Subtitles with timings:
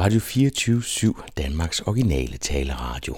[0.00, 3.14] Radio 24 Danmarks originale taleradio.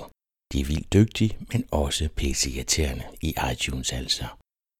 [0.52, 4.24] De er vildt dygtige, men også pisseirriterende i iTunes altså.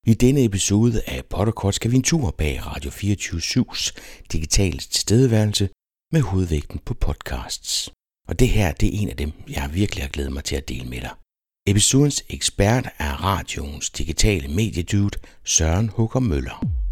[0.07, 3.93] I denne episode af Potterkort skal vi en tur bag Radio 24-7's
[4.33, 5.69] digitale tilstedeværelse
[6.13, 7.91] med hovedvægten på podcasts.
[8.29, 10.69] Og det her, det er en af dem, jeg virkelig har glædet mig til at
[10.69, 11.11] dele med dig.
[11.67, 16.83] Episodens ekspert er radioens digitale mediedude Søren Hugger Møller.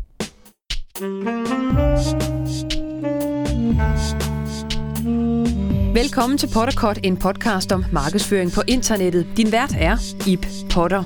[5.94, 9.26] Velkommen til Potterkort, en podcast om markedsføring på internettet.
[9.36, 11.04] Din vært er Ip Potter.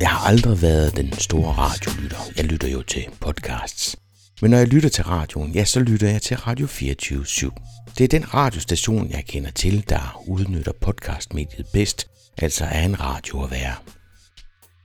[0.00, 2.16] Jeg har aldrig været den store radiolytter.
[2.36, 3.96] Jeg lytter jo til podcasts.
[4.42, 7.50] Men når jeg lytter til radioen, ja, så lytter jeg til Radio 24 /7.
[7.98, 12.06] Det er den radiostation, jeg kender til, der udnytter podcastmediet bedst,
[12.38, 13.74] altså er en radio at være.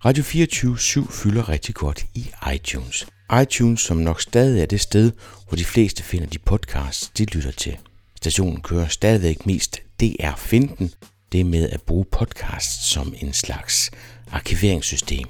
[0.06, 3.08] Radio 24 /7 fylder rigtig godt i iTunes
[3.41, 5.11] iTunes, som nok stadig er det sted,
[5.47, 7.77] hvor de fleste finder de podcasts, de lytter til.
[8.15, 10.94] Stationen kører stadigvæk mest DR-finden,
[11.31, 13.91] det med at bruge podcasts som en slags
[14.31, 15.27] arkiveringssystem,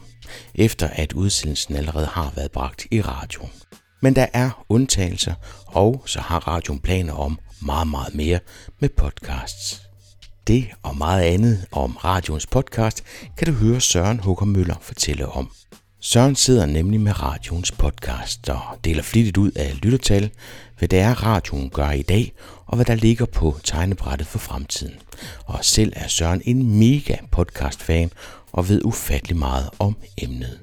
[0.55, 3.41] efter at udsendelsen allerede har været bragt i radio.
[4.01, 5.33] Men der er undtagelser,
[5.65, 8.39] og så har radioen planer om meget, meget mere
[8.79, 9.81] med podcasts.
[10.47, 13.03] Det og meget andet om radioens podcast
[13.37, 15.51] kan du høre Søren Hugger Møller fortælle om.
[16.01, 20.29] Søren sidder nemlig med radioens podcast og deler flittigt ud af lyttertal,
[20.77, 22.33] hvad det er radioen gør i dag,
[22.65, 24.95] og hvad der ligger på tegnebrættet for fremtiden.
[25.45, 28.11] Og selv er Søren en mega podcast-fan
[28.51, 30.59] og ved ufattelig meget om emnet.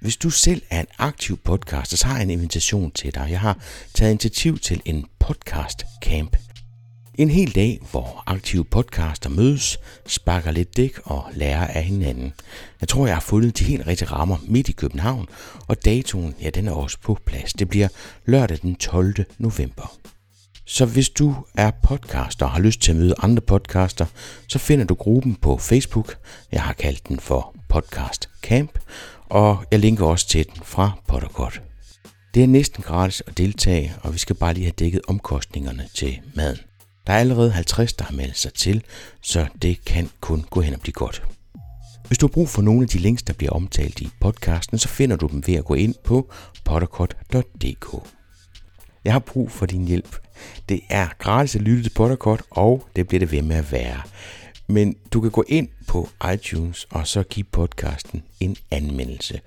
[0.00, 3.26] Hvis du selv er en aktiv podcaster, så har jeg en invitation til dig.
[3.30, 3.58] Jeg har
[3.94, 6.36] taget initiativ til en podcast camp.
[7.18, 12.32] En hel dag, hvor aktive podcaster mødes, sparker lidt dæk og lærer af hinanden.
[12.80, 15.28] Jeg tror, jeg har fundet de helt rigtige rammer midt i København,
[15.66, 17.52] og datoen, ja, den er også på plads.
[17.52, 17.88] Det bliver
[18.26, 19.14] lørdag den 12.
[19.38, 19.96] november.
[20.66, 24.06] Så hvis du er podcaster og har lyst til at møde andre podcaster,
[24.48, 26.16] så finder du gruppen på Facebook.
[26.52, 28.78] Jeg har kaldt den for Podcast Camp,
[29.30, 31.62] og jeg linker også til den fra Potterkort.
[32.34, 36.18] Det er næsten gratis at deltage, og vi skal bare lige have dækket omkostningerne til
[36.34, 36.58] maden.
[37.06, 38.84] Der er allerede 50, der har meldt sig til,
[39.20, 41.22] så det kan kun gå hen og blive godt.
[42.06, 44.88] Hvis du har brug for nogle af de links, der bliver omtalt i podcasten, så
[44.88, 46.32] finder du dem ved at gå ind på
[46.64, 48.08] potterkort.dk.
[49.04, 50.16] Jeg har brug for din hjælp.
[50.68, 54.02] Det er gratis at lytte til Potterkort, og det bliver det ved med at være.
[54.66, 59.40] Men du kan gå ind på iTunes og så give podcasten en anmeldelse.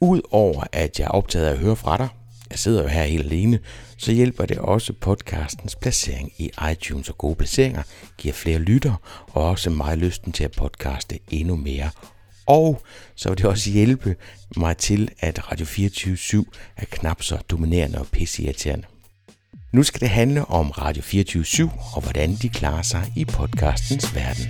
[0.00, 2.08] Udover at jeg er optaget af at høre fra dig,
[2.50, 3.58] jeg sidder jo her helt alene,
[3.98, 7.82] så hjælper det også podcastens placering i iTunes og gode placeringer,
[8.18, 8.94] giver flere lytter
[9.32, 11.90] og også mig lysten til at podcaste endnu mere.
[12.46, 12.82] Og
[13.16, 14.16] så vil det også hjælpe
[14.56, 16.44] mig til, at Radio 24
[16.76, 18.86] er knap så dominerende og pisseirriterende.
[19.72, 24.46] Nu skal det handle om Radio 24 og hvordan de klarer sig i podcastens verden.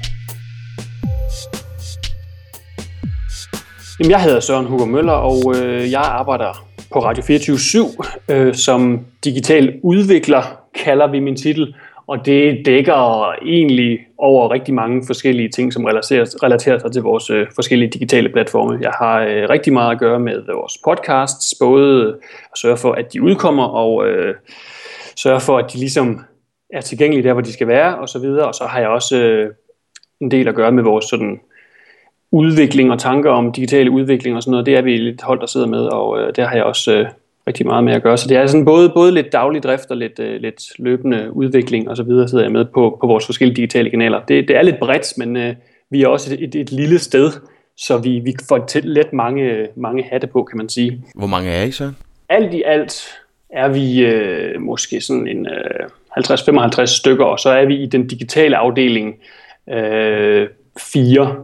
[3.99, 7.87] Jamen, jeg hedder Søren Hugo Møller, og øh, jeg arbejder på Radio 24
[8.31, 10.43] øh, som digital udvikler,
[10.75, 11.75] kalder vi min titel.
[12.07, 17.31] Og det dækker egentlig over rigtig mange forskellige ting, som relaterer, relaterer sig til vores
[17.31, 18.79] øh, forskellige digitale platforme.
[18.83, 22.19] Jeg har øh, rigtig meget at gøre med vores podcasts, både
[22.53, 24.35] at sørge for, at de udkommer, og øh,
[25.17, 26.21] sørge for, at de ligesom
[26.73, 28.47] er tilgængelige der, hvor de skal være, og så videre.
[28.47, 29.51] Og så har jeg også øh,
[30.21, 31.41] en del at gøre med vores sådan
[32.33, 34.67] udvikling og tanker om digital udvikling og sådan noget.
[34.67, 37.07] Det er vi lidt hold, der sidder med, og øh, der har jeg også øh,
[37.47, 38.19] rigtig meget med at gøre.
[38.19, 41.89] Så det er sådan både, både lidt daglig drift og lidt, øh, lidt løbende udvikling
[41.91, 44.21] og så videre, sidder jeg med på, på vores forskellige digitale kanaler.
[44.29, 45.55] Det, det er lidt bredt, men øh,
[45.91, 47.33] vi er også et, et, et lille sted,
[47.77, 51.05] så vi, vi får til let mange, mange hatte på, kan man sige.
[51.15, 51.93] Hvor mange er I så?
[52.29, 53.05] Alt i alt
[53.51, 58.07] er vi øh, måske sådan en øh, 50-55 stykker, og så er vi i den
[58.07, 59.15] digitale afdeling
[59.71, 60.49] øh,
[60.93, 61.37] fire.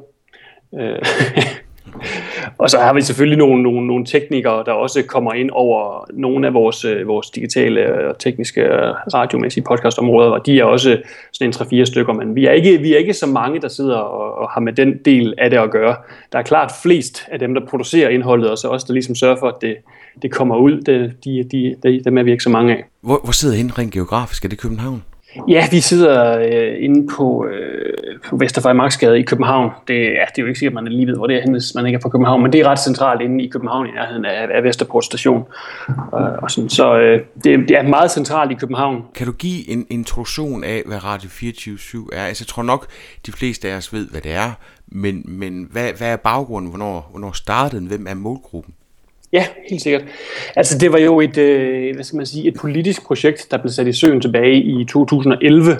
[0.81, 0.99] Øh,
[2.59, 6.47] og så har vi selvfølgelig nogle, nogle, nogle teknikere, der også kommer ind over nogle
[6.47, 8.69] af vores, øh, vores digitale og tekniske
[9.15, 10.99] radiomæssige podcastområder, og de er også
[11.33, 13.97] sådan en 3-4 stykker, men vi er, ikke, vi er ikke så mange, der sidder
[13.97, 15.97] og, og har med den del af det at gøre.
[16.33, 19.37] Der er klart flest af dem, der producerer indholdet, og så også der ligesom sørger
[19.37, 19.77] for, at det,
[20.23, 20.81] det kommer ud.
[20.81, 22.85] Det, de, de, de, dem er vi ikke så mange af.
[23.01, 24.45] Hvor, hvor sidder I rent geografisk?
[24.45, 25.03] Er det København?
[25.49, 29.71] Ja, vi sidder øh, inde på, øh, på Vesterfejmarksgade i København.
[29.89, 31.53] Det, ja, det er jo ikke sikkert, at man lige ved, hvor det er henne,
[31.55, 33.91] hvis man ikke er fra København, men det er ret centralt inde i København, i
[33.91, 35.45] nærheden af, af Vesterport station.
[36.13, 36.71] Og, og sådan.
[36.71, 39.03] Så øh, det, det er meget centralt i København.
[39.15, 42.23] Kan du give en introduktion af, hvad Radio 24 er?
[42.23, 42.87] Altså, jeg tror nok,
[43.27, 44.53] de fleste af os ved, hvad det er,
[44.89, 46.71] men, men hvad, hvad er baggrunden?
[46.71, 47.89] Hvornår, hvornår startede den?
[47.89, 48.75] Hvem er målgruppen?
[49.37, 50.05] Ja, helt sikkert.
[50.57, 53.71] Altså det var jo et, øh, hvad skal man sige, et politisk projekt, der blev
[53.71, 55.77] sat i søen tilbage i 2011,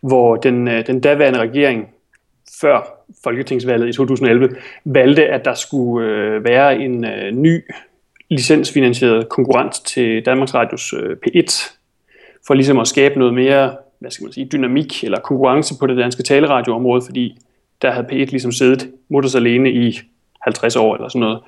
[0.00, 1.88] hvor den, øh, den daværende regering
[2.60, 7.64] før Folketingsvalget i 2011 valgte, at der skulle øh, være en øh, ny
[8.30, 11.72] licensfinansieret konkurrent til Danmarks Radios øh, P1,
[12.46, 15.96] for ligesom at skabe noget mere hvad skal man sige, dynamik eller konkurrence på det
[15.96, 17.38] danske taleradioområde, fordi
[17.82, 20.00] der havde P1 ligesom siddet mutters alene i
[20.46, 21.38] 50 år eller sådan noget.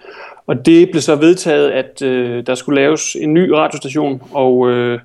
[0.46, 5.00] Og det blev så vedtaget, at øh, der skulle laves en ny radiostation, og øh,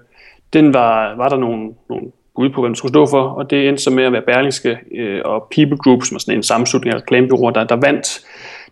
[0.54, 2.06] den var, var der nogle, nogle
[2.36, 4.78] bud på, hvem den skulle stå for, og det endte så med at være Berlingske
[4.95, 8.25] øh, og People Group, som er sådan en sammenslutning af reklamebyråer, der, der vandt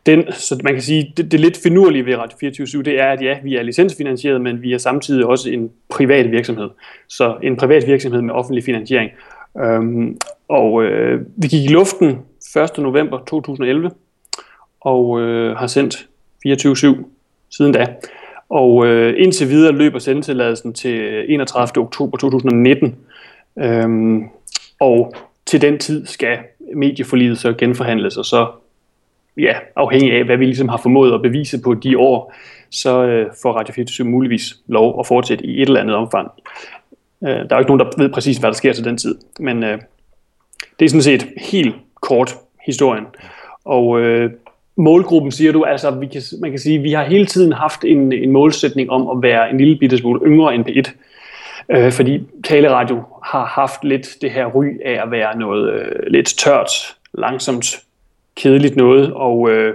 [0.05, 3.21] den, så man kan sige, det, det lidt finurlige ved Radio 24 det er, at
[3.21, 6.69] ja, vi er licensfinansieret, men vi er samtidig også en privat virksomhed.
[7.07, 9.11] Så en privat virksomhed med offentlig finansiering.
[9.57, 10.17] Øhm,
[10.49, 12.19] og øh, vi gik i luften
[12.77, 12.77] 1.
[12.77, 13.91] november 2011,
[14.81, 16.07] og øh, har sendt
[16.47, 17.05] 24-7
[17.49, 17.87] siden da.
[18.49, 21.83] Og øh, indtil videre løber sendetilladelsen til øh, 31.
[21.83, 22.95] oktober 2019.
[23.59, 24.23] Øhm,
[24.79, 25.13] og
[25.45, 26.37] til den tid skal
[26.75, 28.47] medieforliget så genforhandles, og så
[29.37, 32.33] ja, afhængig af, hvad vi ligesom har formået at bevise på de år,
[32.69, 36.31] så øh, får Radio 24 muligvis lov at fortsætte i et eller andet omfang.
[37.23, 39.15] Øh, der er jo ikke nogen, der ved præcis, hvad der sker til den tid,
[39.39, 39.79] men øh,
[40.79, 42.35] det er sådan set helt kort
[42.65, 43.05] historien.
[43.65, 44.31] Og øh,
[44.77, 48.13] målgruppen, siger du, altså vi kan, man kan sige, vi har hele tiden haft en,
[48.13, 50.91] en målsætning om at være en lille bitte smule yngre end P1.
[51.69, 56.37] Øh, fordi taleradio har haft lidt det her ry af at være noget øh, lidt
[56.37, 56.69] tørt,
[57.13, 57.79] langsomt,
[58.35, 59.73] kedeligt noget, og øh,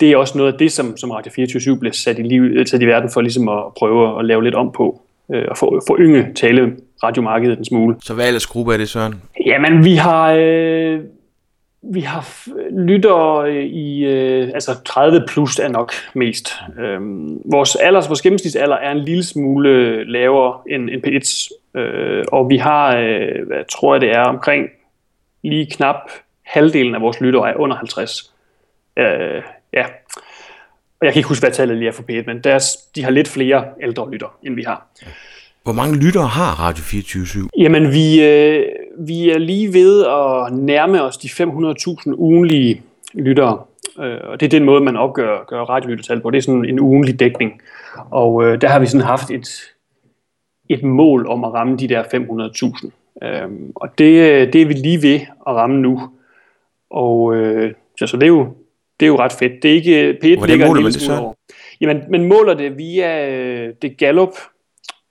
[0.00, 2.82] det er også noget af det, som, som Radio 24 blev sat i, liv, sat
[2.82, 5.00] i verden for ligesom at prøve at lave lidt om på,
[5.34, 7.96] øh, og for, for yngre tale radiomarkedet en smule.
[8.02, 9.14] Så hvad aldersgruppe er det, Søren?
[9.46, 11.00] Jamen, vi har, øh,
[11.92, 16.52] vi har lytter i, øh, altså 30 plus er nok mest.
[16.78, 22.50] Øhm, vores, alders, vores gennemsnitsalder er en lille smule lavere end, end P1, øh, og
[22.50, 24.68] vi har, øh, hvad tror jeg det er, omkring
[25.42, 26.10] lige knap
[26.42, 28.34] halvdelen af vores lyttere er under 50.
[28.96, 29.42] Øh,
[29.72, 29.84] ja.
[31.00, 33.10] Og jeg kan ikke huske, hvad tallet lige er for P1, men deres, de har
[33.10, 34.86] lidt flere ældre lytter, end vi har.
[35.66, 38.66] Hvor mange lyttere har Radio 24 Jamen, vi, øh,
[38.98, 42.82] vi er lige ved at nærme os de 500.000 ugenlige
[43.14, 43.62] lyttere.
[44.00, 46.30] Øh, og det er den måde, man opgør gør radiolyttertal på.
[46.30, 47.60] Det er sådan en ugenlig dækning.
[48.10, 49.48] Og øh, der har vi sådan haft et,
[50.68, 53.26] et mål om at ramme de der 500.000.
[53.26, 56.00] Øh, og det, det er vi lige ved at ramme nu.
[56.90, 58.54] Og øh, ja, så det er, jo,
[59.00, 59.62] det er jo ret fedt.
[59.62, 61.18] Det er ikke P1 Hvordan måler man det så?
[61.20, 61.34] Over.
[61.80, 64.32] Jamen, man måler det via øh, det Gallup,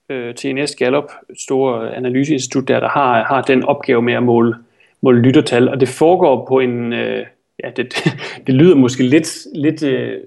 [0.09, 4.55] øh, TNS Gallup, et stort analyseinstitut der, der har, har den opgave med at måle,
[5.01, 7.25] måle lyttertal, og det foregår på en, øh,
[7.63, 7.93] ja, det,
[8.47, 10.19] det lyder måske lidt, lidt øh,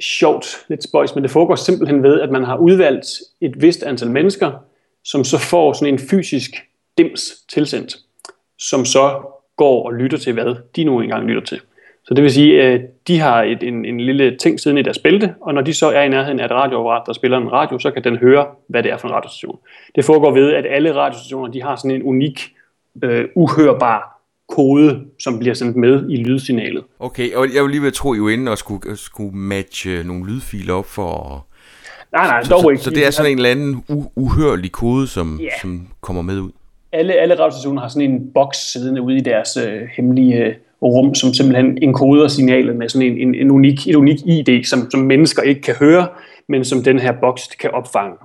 [0.00, 3.06] sjovt, lidt spøjs, men det foregår simpelthen ved, at man har udvalgt
[3.40, 4.64] et vist antal mennesker,
[5.04, 6.50] som så får sådan en fysisk
[6.98, 7.96] dims tilsendt,
[8.58, 9.22] som så
[9.56, 11.60] går og lytter til, hvad de nu engang lytter til.
[12.04, 14.98] Så det vil sige, at de har et, en, en lille ting siden i deres
[14.98, 17.78] bælte, og når de så er i nærheden af et radioapparat, der spiller en radio,
[17.78, 19.58] så kan den høre, hvad det er for en radiostation.
[19.94, 22.52] Det foregår ved, at alle radiostationer de har sådan en unik,
[23.02, 24.18] øh, uhørbar
[24.48, 26.84] kode, som bliver sendt med i lydsignalet.
[26.98, 30.26] Okay, og jeg vil lige ved at tro, jo inden og skulle, skulle matche nogle
[30.26, 31.46] lydfiler op for...
[32.12, 32.82] Nej, nej, så, dog så, ikke.
[32.82, 35.60] Så det er sådan en eller anden u- uhørlig kode, som, yeah.
[35.60, 36.50] som kommer med ud?
[36.92, 40.54] alle, alle radiostationer har sådan en boks siddende ude i deres øh, hemmelige øh,
[40.86, 44.90] rum, som simpelthen enkoder signalet med sådan en, en, en unik, et unik ID, som,
[44.90, 46.06] som mennesker ikke kan høre,
[46.48, 48.16] men som den her boks kan opfange.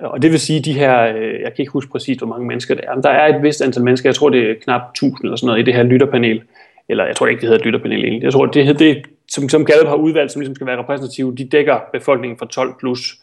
[0.00, 2.74] Og det vil sige, de her, øh, jeg kan ikke huske præcis, hvor mange mennesker
[2.74, 5.24] det er, men der er et vist antal mennesker, jeg tror det er knap 1000
[5.24, 6.42] eller sådan noget i det her lytterpanel,
[6.88, 8.22] eller jeg tror ikke, det hedder et lytterpanel egentlig.
[8.22, 11.34] Jeg tror, det hedder det, som, som Gallup har udvalgt, som ligesom skal være repræsentative,
[11.34, 13.14] de dækker befolkningen fra 12 plus,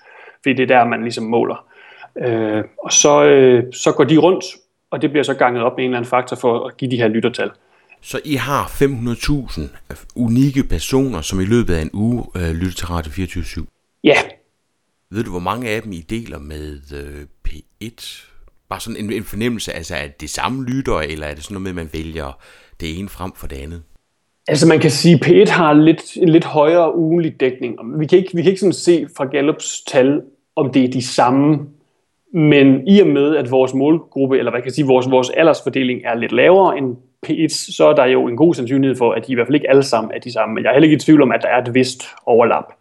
[0.44, 1.66] fordi det er der, man ligesom måler.
[2.22, 4.44] Øh, og så, øh, så går de rundt
[4.92, 6.98] og det bliver så ganget op med en eller anden faktor for at give de
[6.98, 7.52] her lyttertal.
[8.02, 9.62] Så I har 500.000
[10.16, 13.66] unikke personer, som i løbet af en uge øh, lytter til Radio 24
[14.04, 14.16] Ja.
[15.12, 18.28] Ved du, hvor mange af dem I deler med øh, P1?
[18.70, 21.64] Bare sådan en, en fornemmelse, altså er det samme lytter, eller er det sådan noget
[21.64, 22.40] med, at man vælger
[22.80, 23.82] det ene frem for det andet?
[24.48, 27.76] Altså man kan sige, at P1 har lidt, en lidt højere ugenlig dækning.
[28.00, 30.22] Vi kan ikke, vi kan ikke sådan se fra Gallups tal,
[30.56, 31.60] om det er de samme
[32.34, 36.02] men i og med, at vores målgruppe, eller hvad kan jeg sige, vores, vores aldersfordeling
[36.06, 36.96] er lidt lavere end
[37.28, 39.70] P1, så er der jo en god sandsynlighed for, at de i hvert fald ikke
[39.70, 40.56] alle sammen er de samme.
[40.56, 42.74] Men jeg er heller ikke i tvivl om, at der er et vist overlap.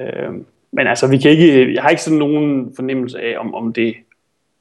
[0.00, 0.32] Øh,
[0.72, 3.94] men altså, vi kan ikke, jeg har ikke sådan nogen fornemmelse af, om, om, det,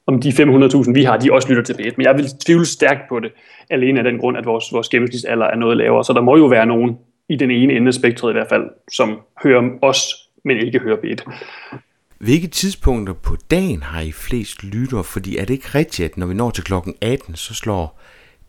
[0.07, 1.93] om de 500.000, vi har, de også lytter til P1.
[1.97, 3.31] Men jeg vil tvivle stærkt på det,
[3.69, 6.03] alene af den grund, at vores, vores gennemsnitsalder er noget lavere.
[6.03, 6.97] Så der må jo være nogen
[7.29, 10.97] i den ene ende af spektret i hvert fald, som hører os men ikke hører
[10.97, 11.31] P1.
[12.17, 15.03] Hvilke tidspunkter på dagen har I flest lyttere?
[15.03, 18.01] Fordi er det ikke rigtigt, at når vi når til klokken 18, så slår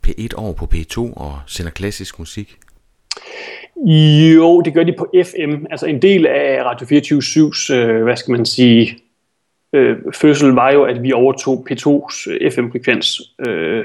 [0.09, 2.57] P1 over på P2 og sender klassisk musik?
[4.35, 5.65] Jo, det gør de på FM.
[5.71, 8.99] Altså en del af Radio 24-7's, øh, hvad skal man sige,
[9.73, 13.21] øh, fødsel var jo, at vi overtog P2's øh, FM-frekvens.
[13.47, 13.85] Øh,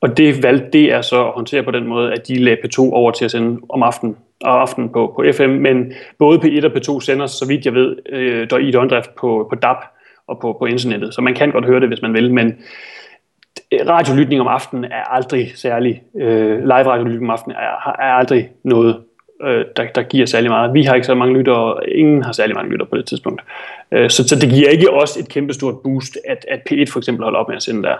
[0.00, 2.80] og det valgte det er så at håndtere på den måde, at de lagde P2
[2.80, 6.72] over til at sende om aftenen og aftenen på, på FM, men både P1 og
[6.72, 9.76] P2 sender, så vidt jeg ved, øh, der i døgndrift på, på DAB
[10.26, 11.14] og på, på internettet.
[11.14, 12.54] Så man kan godt høre det, hvis man vil, men
[13.72, 18.96] radiolytning om aftenen er aldrig særlig, øh, live radiolytning om aftenen er, er aldrig noget,
[19.42, 20.74] øh, der, der giver særlig meget.
[20.74, 23.42] Vi har ikke så mange lyttere, ingen har særlig mange lyttere på det tidspunkt.
[23.92, 27.24] Øh, så, så det giver ikke os et kæmpestort boost, at, at P1 for eksempel
[27.24, 27.96] holder op med at sende der.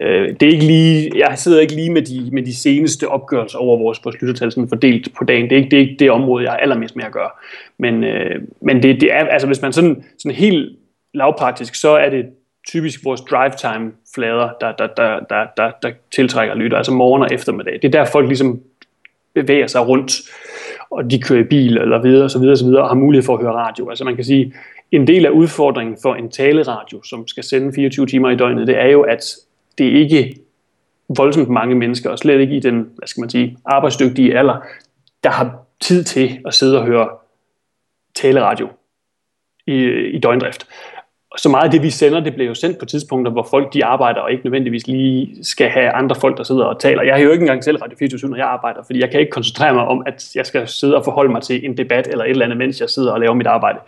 [0.00, 3.58] Øh, det er ikke lige, jeg sidder ikke lige med de, med de seneste opgørelser
[3.58, 5.44] over vores, vores lyttertal sådan fordelt på dagen.
[5.44, 7.30] Det er ikke det, er ikke det område, jeg har allermest med at gøre.
[7.78, 10.76] Men, øh, men det, det er, altså hvis man sådan, sådan helt
[11.14, 12.26] lavpraktisk, så er det
[12.68, 17.22] typisk vores drive time flader, der, der, der, der, der, der tiltrækker lytter, altså morgen
[17.22, 17.78] og eftermiddag.
[17.82, 18.60] Det er der folk ligesom
[19.34, 20.12] bevæger sig rundt,
[20.90, 23.34] og de kører i bil eller videre, så videre, så videre, og har mulighed for
[23.34, 23.88] at høre radio.
[23.88, 24.54] Altså man kan sige,
[24.92, 28.80] en del af udfordringen for en taleradio, som skal sende 24 timer i døgnet, det
[28.80, 29.36] er jo, at
[29.78, 30.36] det ikke
[31.16, 34.56] voldsomt mange mennesker, og slet ikke i den, hvad skal man sige, arbejdsdygtige alder,
[35.24, 37.08] der har tid til at sidde og høre
[38.14, 38.68] taleradio
[39.66, 40.66] i, i døgndrift.
[41.36, 43.84] Så meget af det, vi sender, det bliver jo sendt på tidspunkter, hvor folk de
[43.84, 47.02] arbejder, og ikke nødvendigvis lige skal have andre folk, der sidder og taler.
[47.02, 49.30] Jeg har jo ikke engang selv Radio 24 når jeg arbejder, fordi jeg kan ikke
[49.30, 52.30] koncentrere mig om, at jeg skal sidde og forholde mig til en debat eller et
[52.30, 53.78] eller andet, mens jeg sidder og laver mit arbejde.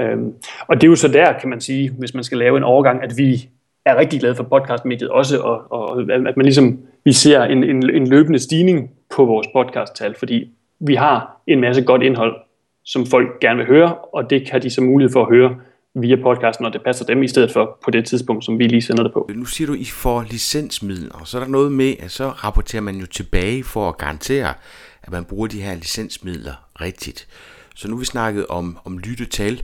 [0.00, 0.32] Øhm,
[0.66, 3.02] og det er jo så der, kan man sige, hvis man skal lave en overgang,
[3.02, 3.48] at vi
[3.84, 7.90] er rigtig glade for podcastmediet også, og, og at man ligesom, vi ser en, en,
[7.90, 12.36] en løbende stigning på vores podcasttal, fordi vi har en masse godt indhold,
[12.84, 15.54] som folk gerne vil høre, og det kan de så mulighed for at høre
[15.94, 18.82] via podcasten, når det passer dem, i stedet for på det tidspunkt, som vi lige
[18.82, 19.30] sender det på.
[19.34, 22.82] Nu siger du, I får licensmidler, og så er der noget med, at så rapporterer
[22.82, 24.54] man jo tilbage for at garantere,
[25.02, 27.28] at man bruger de her licensmidler rigtigt.
[27.74, 29.62] Så nu vi snakket om, om lyttetal,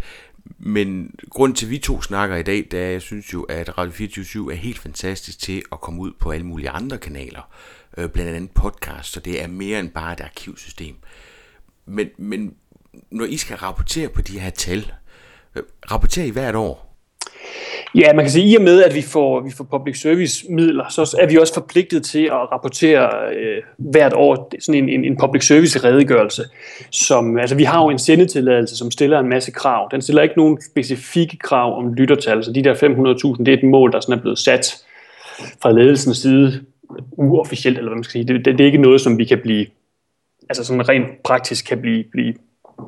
[0.58, 3.42] men grund til, at vi to snakker i dag, det er, at jeg synes jo,
[3.42, 7.50] at Radio 24 er helt fantastisk til at komme ud på alle mulige andre kanaler.
[7.98, 10.96] Øh, blandt andet podcast, så det er mere end bare et arkivsystem.
[11.86, 12.54] Men, men
[13.10, 14.92] når I skal rapportere på de her tal,
[15.56, 16.86] Øh, rapporterer I hvert år?
[17.94, 20.46] Ja, man kan sige, at i og med, at vi får, vi får public service
[20.48, 25.04] midler, så er vi også forpligtet til at rapportere øh, hvert år sådan en, en,
[25.04, 26.42] en public service redegørelse.
[26.90, 29.88] Som, altså, vi har jo en sendetilladelse, som stiller en masse krav.
[29.90, 33.70] Den stiller ikke nogen specifikke krav om lyttertal, så de der 500.000, det er et
[33.70, 34.74] mål, der sådan er blevet sat
[35.62, 36.60] fra ledelsens side
[37.12, 38.24] uofficielt, eller hvad man skal sige.
[38.24, 39.66] Det, det, det er ikke noget, som vi kan blive,
[40.48, 42.34] altså sådan rent praktisk kan blive, blive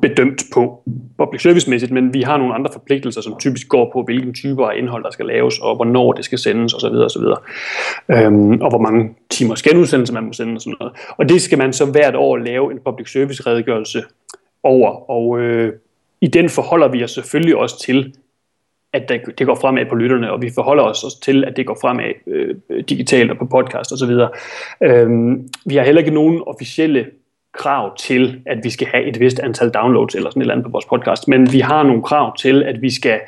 [0.01, 0.83] bedømt på
[1.17, 4.77] public service-mæssigt, men vi har nogle andre forpligtelser, som typisk går på, hvilken typer af
[4.77, 6.93] indhold, der skal laves, og hvornår det skal sendes, osv.
[6.93, 7.23] osv.
[8.11, 10.93] Øhm, og hvor mange timer skal udsendelse man må sende, og sådan noget.
[11.17, 14.03] Og det skal man så hvert år lave en public service-redegørelse
[14.63, 15.73] over, og øh,
[16.21, 18.13] i den forholder vi os selvfølgelig også til,
[18.93, 21.77] at det går fremad på lytterne, og vi forholder os også til, at det går
[21.81, 22.55] fremad øh,
[22.89, 24.11] digitalt og på podcast osv.
[24.83, 27.05] Øhm, vi har heller ikke nogen officielle
[27.53, 30.65] krav til, at vi skal have et vist antal downloads eller sådan et eller andet
[30.65, 33.19] på vores podcast, men vi har nogle krav til, at vi skal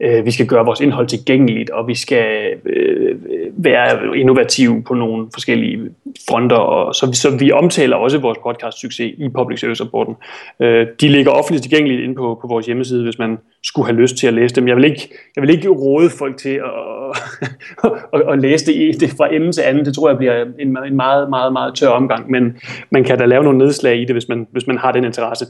[0.00, 3.16] øh, vi skal gøre vores indhold tilgængeligt, og vi skal øh, øh
[3.56, 5.90] være innovative på nogle forskellige
[6.28, 6.56] fronter.
[6.56, 10.14] Og så, så vi omtaler også vores podcast-succes i Public Service-rapporten.
[10.60, 14.16] Øh, de ligger offentligt tilgængeligt inde på, på vores hjemmeside, hvis man skulle have lyst
[14.16, 14.68] til at læse dem.
[14.68, 17.20] Jeg vil ikke, jeg vil ikke råde folk til at,
[18.14, 19.84] at, at læse det, det fra ende til anden.
[19.84, 22.58] Det tror jeg bliver en, en meget, meget, meget tør omgang, men
[22.90, 25.46] man kan da lave nogle nedslag i det, hvis man, hvis man har den interesse.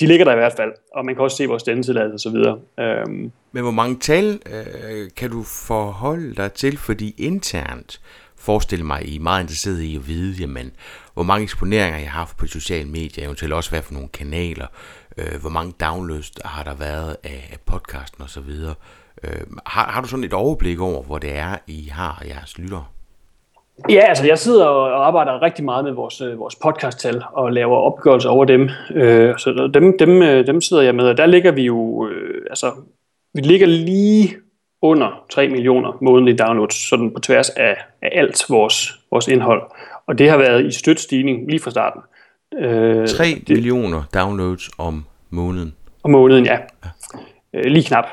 [0.00, 2.36] De ligger der i hvert fald, og man kan også se vores sendetilladelse osv.
[2.84, 3.32] Øhm.
[3.52, 8.00] Men hvor mange tal øh, kan du forholde dig til, fordi internt
[8.50, 10.68] forestille mig, I er meget interesseret i at vide, jamen,
[11.14, 14.66] hvor mange eksponeringer jeg har haft på sociale medier, eventuelt også hvad for nogle kanaler,
[15.18, 18.50] øh, hvor mange downloads har der været af, af podcasten osv.
[19.24, 22.84] Øh, har, har du sådan et overblik over, hvor det er, I har jeres lyttere?
[23.90, 27.76] Ja, altså jeg sidder og arbejder rigtig meget med vores, øh, vores podcast-tal og laver
[27.76, 28.70] opgørelser over dem.
[28.94, 32.46] Øh, så dem, dem, øh, dem sidder jeg med, og der ligger vi jo, øh,
[32.50, 32.72] altså
[33.34, 34.36] vi ligger lige
[34.82, 39.62] under 3 millioner månedlige downloads, sådan på tværs af, af alt vores, vores indhold.
[40.06, 42.00] Og det har været i stødt stigning lige fra starten.
[42.58, 45.74] Øh, 3 det, millioner downloads om måneden?
[46.02, 46.58] Om måneden, ja.
[46.84, 46.88] ja.
[47.54, 48.04] Øh, lige knap.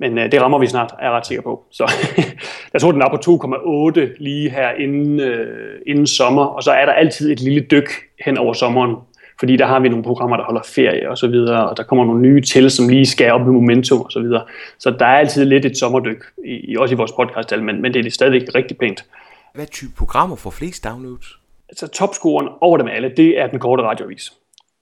[0.00, 1.64] Men øh, det rammer vi snart, er jeg ret sikker på.
[1.70, 1.92] Så
[2.72, 6.84] jeg tror, den er på 2,8 lige her inden, øh, inden sommer, og så er
[6.84, 7.90] der altid et lille dyk
[8.24, 8.96] hen over sommeren,
[9.40, 12.04] fordi der har vi nogle programmer, der holder ferie og så videre, og der kommer
[12.04, 14.44] nogle nye til, som lige skal op med momentum og så videre.
[14.78, 18.06] Så der er altid lidt et sommerdyk, i, også i vores podcast, men, men det
[18.06, 19.04] er stadigvæk rigtig pænt.
[19.54, 21.38] Hvad type programmer får flest downloads?
[21.68, 24.32] Altså topscoren over dem alle, det er den korte radiovis.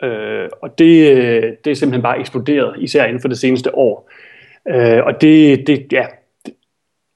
[0.02, 4.10] Øh, og det, det er simpelthen bare eksploderet, især inden for det seneste år.
[4.68, 6.06] Øh, og det, det, ja,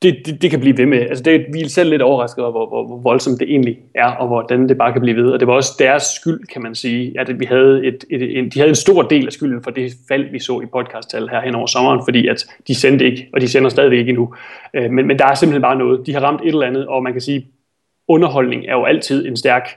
[0.02, 0.98] det, det, det kan blive ved med.
[0.98, 4.06] Altså det, vi er selv lidt overrasket over, hvor, hvor, hvor voldsomt det egentlig er,
[4.06, 5.30] og hvordan det bare kan blive ved.
[5.30, 8.48] Og det var også deres skyld, kan man sige, at vi havde et, et, en,
[8.50, 11.40] de havde en stor del af skylden for det fald, vi så i podcasttal her
[11.40, 14.34] hen over sommeren, fordi at de sendte ikke, og de sender stadigvæk ikke endnu.
[14.74, 16.06] Øh, men, men der er simpelthen bare noget.
[16.06, 17.46] De har ramt et eller andet, og man kan sige,
[18.08, 19.68] underholdning er jo altid en stærk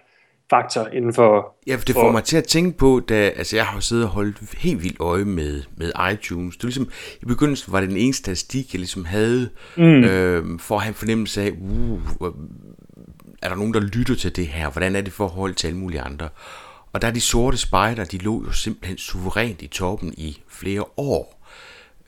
[0.54, 1.56] faktor inden for...
[1.68, 2.12] Ja, for det får for...
[2.12, 5.26] mig til at tænke på, da altså jeg har siddet og holdt helt vildt øje
[5.26, 6.58] med, med iTunes.
[6.58, 6.90] Det var ligesom,
[7.22, 9.84] i begyndelsen var det den ene statistik, jeg ligesom havde, mm.
[9.84, 12.00] øh, for at have en fornemmelse af, uh,
[13.42, 14.70] er der nogen, der lytter til det her?
[14.70, 16.30] Hvordan er det forhold til alle mulige andre?
[16.94, 20.86] Og der er de sorte spejder, de lå jo simpelthen suverænt i toppen i flere
[20.98, 21.43] år.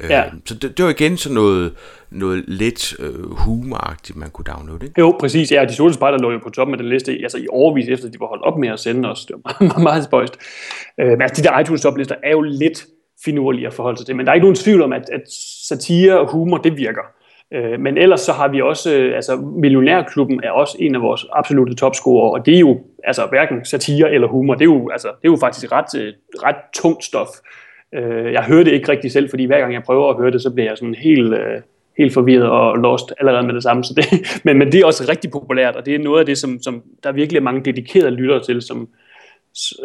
[0.04, 0.24] Øh, ja.
[0.46, 1.74] Så det, det var igen sådan noget,
[2.10, 5.02] noget lidt øh, humoragtigt, man kunne downloade, ikke?
[5.02, 5.52] Jo, præcis.
[5.52, 8.10] Ja, de sorte spejder lå jo på toppen af den liste, altså i overvis efter,
[8.10, 9.25] de var holdt op med at sende os.
[9.25, 10.38] Det var meget, meget spøjst.
[11.00, 12.86] Øh, men altså, de der iTunes toplister er jo lidt
[13.25, 15.22] finurlige at forholde sig til, men der er ikke nogen tvivl om, at, at
[15.68, 17.02] satire og humor, det virker.
[17.54, 21.25] Øh, men ellers så har vi også, øh, altså Millionærklubben er også en af vores
[21.34, 25.08] absolute topscorer, og det er jo altså hverken satire eller humor, det er jo, altså,
[25.08, 27.28] det er jo faktisk ret, øh, ret tungt stof.
[27.96, 30.42] Øh, jeg hører det ikke rigtig selv, fordi hver gang jeg prøver at høre det,
[30.42, 31.62] så bliver jeg sådan helt, øh,
[31.98, 33.84] helt forvirret og lost allerede med det samme.
[33.84, 34.06] Så det,
[34.46, 36.84] men, men det er også rigtig populært, og det er noget af det, som, som
[37.04, 38.88] der virkelig er mange dedikerede lyttere til, som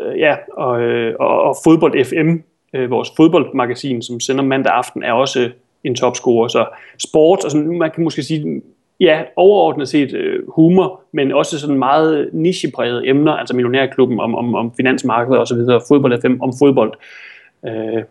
[0.00, 2.36] øh, ja, og, øh, og, og Fodbold FM,
[2.74, 5.50] øh, vores fodboldmagasin, som sender mandag aften, er også
[5.84, 6.48] en topscorer.
[6.48, 6.66] Så
[6.98, 8.62] sport, og sådan, man kan måske sige,
[9.00, 14.54] ja, overordnet set øh, humor, men også sådan meget nicheprægede emner, altså Millionærklubben om, om,
[14.54, 16.92] om finansmarkedet og så videre, fodbold FM om fodbold.
[17.66, 18.02] Øh,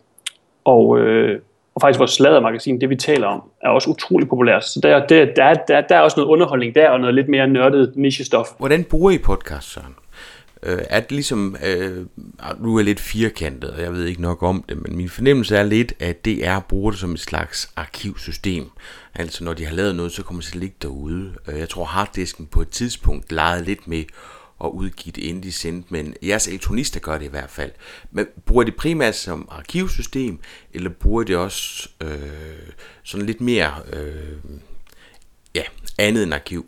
[0.65, 1.39] og, øh,
[1.75, 4.65] og faktisk vores sladdermagasin, det vi taler om, er også utrolig populært.
[4.65, 7.47] Så der, der, der, der, der er også noget underholdning der, og noget lidt mere
[7.47, 8.55] nørdet niche-stof.
[8.57, 9.95] Hvordan bruger I podcast, Søren?
[10.63, 12.05] Øh, er ligesom, øh,
[12.59, 15.63] nu er lidt firkantet, og jeg ved ikke nok om det, men min fornemmelse er
[15.63, 18.65] lidt, at DR bruger det som et slags arkivsystem.
[19.15, 21.33] Altså når de har lavet noget, så kommer det til at ligge derude.
[21.47, 24.03] Øh, jeg tror harddisken på et tidspunkt legede lidt med
[24.59, 27.71] og udgive det, inden de sendte, men jeres elektronister gør det i hvert fald.
[28.11, 30.39] Men bruger det primært som arkivsystem,
[30.73, 32.09] eller bruger det også øh,
[33.03, 34.59] sådan lidt mere øh,
[35.55, 35.63] ja,
[35.99, 36.65] andet end arkiv?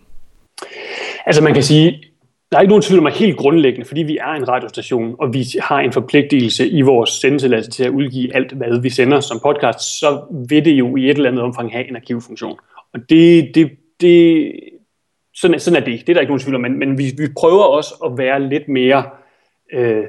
[1.25, 2.04] Altså man kan sige,
[2.51, 5.34] der er ikke nogen tvivl om, at helt grundlæggende, fordi vi er en radiostation, og
[5.34, 9.39] vi har en forpligtelse i vores sendetilladelse til at udgive alt, hvad vi sender som
[9.43, 12.58] podcast, så vil det jo i et eller andet omfang have en arkivfunktion.
[12.93, 14.51] Og det, det, det,
[15.41, 15.99] sådan, sådan er det.
[15.99, 18.49] Det er der ikke nogen tvivl om, men, men vi, vi prøver også at være
[18.49, 19.04] lidt mere,
[19.73, 20.04] øh,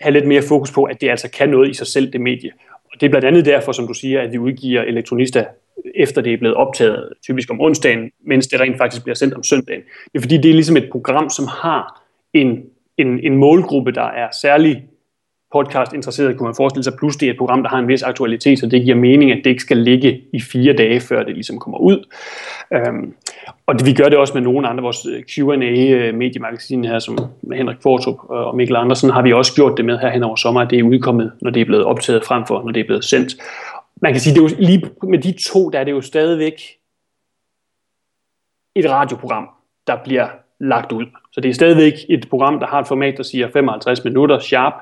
[0.00, 2.50] have lidt mere fokus på, at det altså kan noget i sig selv, det medie.
[2.84, 5.44] Og det er blandt andet derfor, som du siger, at vi udgiver elektronister
[5.94, 9.42] efter det er blevet optaget, typisk om onsdagen, mens det rent faktisk bliver sendt om
[9.42, 9.82] søndagen.
[10.04, 12.64] Det er fordi, det er ligesom et program, som har en,
[12.98, 14.84] en, en målgruppe, der er særlig
[15.52, 18.02] podcast interesseret, kunne man forestille sig, plus det er et program, der har en vis
[18.02, 21.34] aktualitet, så det giver mening, at det ikke skal ligge i fire dage, før det
[21.34, 22.04] ligesom kommer ud.
[22.72, 23.14] Øhm,
[23.66, 27.56] og vi gør det også med nogle andre, vores øh, Q&A-mediemagasin øh, her, som med
[27.56, 30.36] Henrik Fortrup øh, og Mikkel Andersen, har vi også gjort det med her hen over
[30.36, 32.84] sommer, at det er udkommet, når det er blevet optaget frem for, når det er
[32.86, 33.34] blevet sendt.
[34.02, 36.60] Man kan sige, det er jo lige med de to, der er det jo stadigvæk
[38.76, 39.48] et radioprogram,
[39.86, 40.28] der bliver
[40.60, 41.06] lagt ud.
[41.32, 44.74] Så det er stadigvæk et program, der har et format, der siger 55 minutter sharp,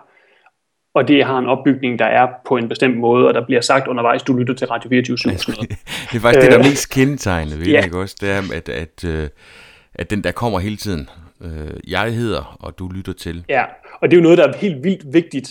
[0.94, 3.88] og det har en opbygning, der er på en bestemt måde, og der bliver sagt
[3.88, 7.58] undervejs, du lytter til Radio 24 det er faktisk det, der er øh, mest kendetegnende
[7.58, 7.84] ved ja.
[7.84, 8.16] ikke også?
[8.20, 9.28] Det er, at, at, øh,
[9.94, 11.08] at den der kommer hele tiden.
[11.44, 13.44] Øh, jeg hedder, og du lytter til.
[13.48, 13.64] Ja,
[14.00, 15.50] og det er jo noget, der er helt vildt vigtigt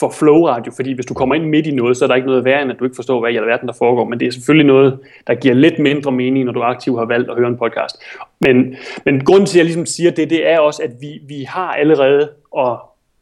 [0.00, 2.28] for Flow Radio, fordi hvis du kommer ind midt i noget, så er der ikke
[2.28, 4.32] noget værre, end at du ikke forstår, hvad i alverden der foregår, men det er
[4.32, 7.58] selvfølgelig noget, der giver lidt mindre mening, når du aktivt har valgt at høre en
[7.58, 7.96] podcast.
[8.40, 11.44] Men, men grunden til, at jeg ligesom siger det, det er også, at vi, vi
[11.48, 12.78] har allerede, og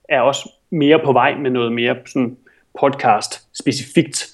[0.08, 2.36] er også mere på vej med noget mere sådan
[2.80, 4.26] podcast specifikt.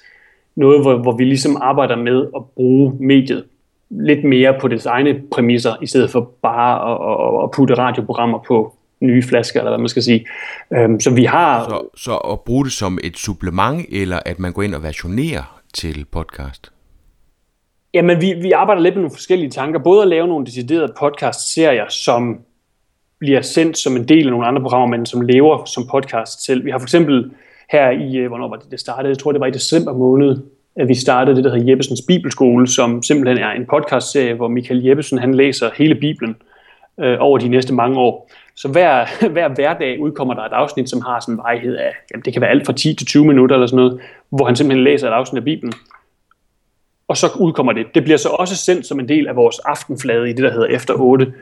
[0.57, 3.44] Noget, hvor, hvor vi ligesom arbejder med at bruge mediet
[3.90, 8.38] lidt mere på dets egne præmisser, i stedet for bare at, at, at putte radioprogrammer
[8.47, 10.27] på nye flasker, eller hvad man skal sige.
[10.73, 11.64] Øhm, så vi har...
[11.64, 15.61] Så, så at bruge det som et supplement, eller at man går ind og versionerer
[15.75, 16.73] til podcast?
[17.94, 19.79] Jamen, vi, vi arbejder lidt med nogle forskellige tanker.
[19.79, 22.40] Både at lave nogle deciderede podcast-serier, som
[23.18, 26.64] bliver sendt som en del af nogle andre programmer, men som lever som podcast selv.
[26.64, 27.31] Vi har for eksempel
[27.70, 29.09] her i, øh, hvornår var det, det startede?
[29.09, 30.37] Jeg tror, det var i december måned,
[30.77, 34.85] at vi startede det, der hedder Jeppesens Bibelskole, som simpelthen er en podcastserie, hvor Michael
[34.85, 36.37] Jeppesen, han læser hele Bibelen
[37.00, 38.31] øh, over de næste mange år.
[38.57, 42.24] Så hver, hver hverdag udkommer der et afsnit, som har sådan en vejhed af, jamen
[42.24, 44.85] det kan være alt fra 10 til 20 minutter eller sådan noget, hvor han simpelthen
[44.85, 45.72] læser et afsnit af Bibelen.
[47.09, 47.87] Og så udkommer det.
[47.94, 50.66] Det bliver så også sendt som en del af vores aftenflade i det, der hedder
[50.66, 51.33] Efter 8.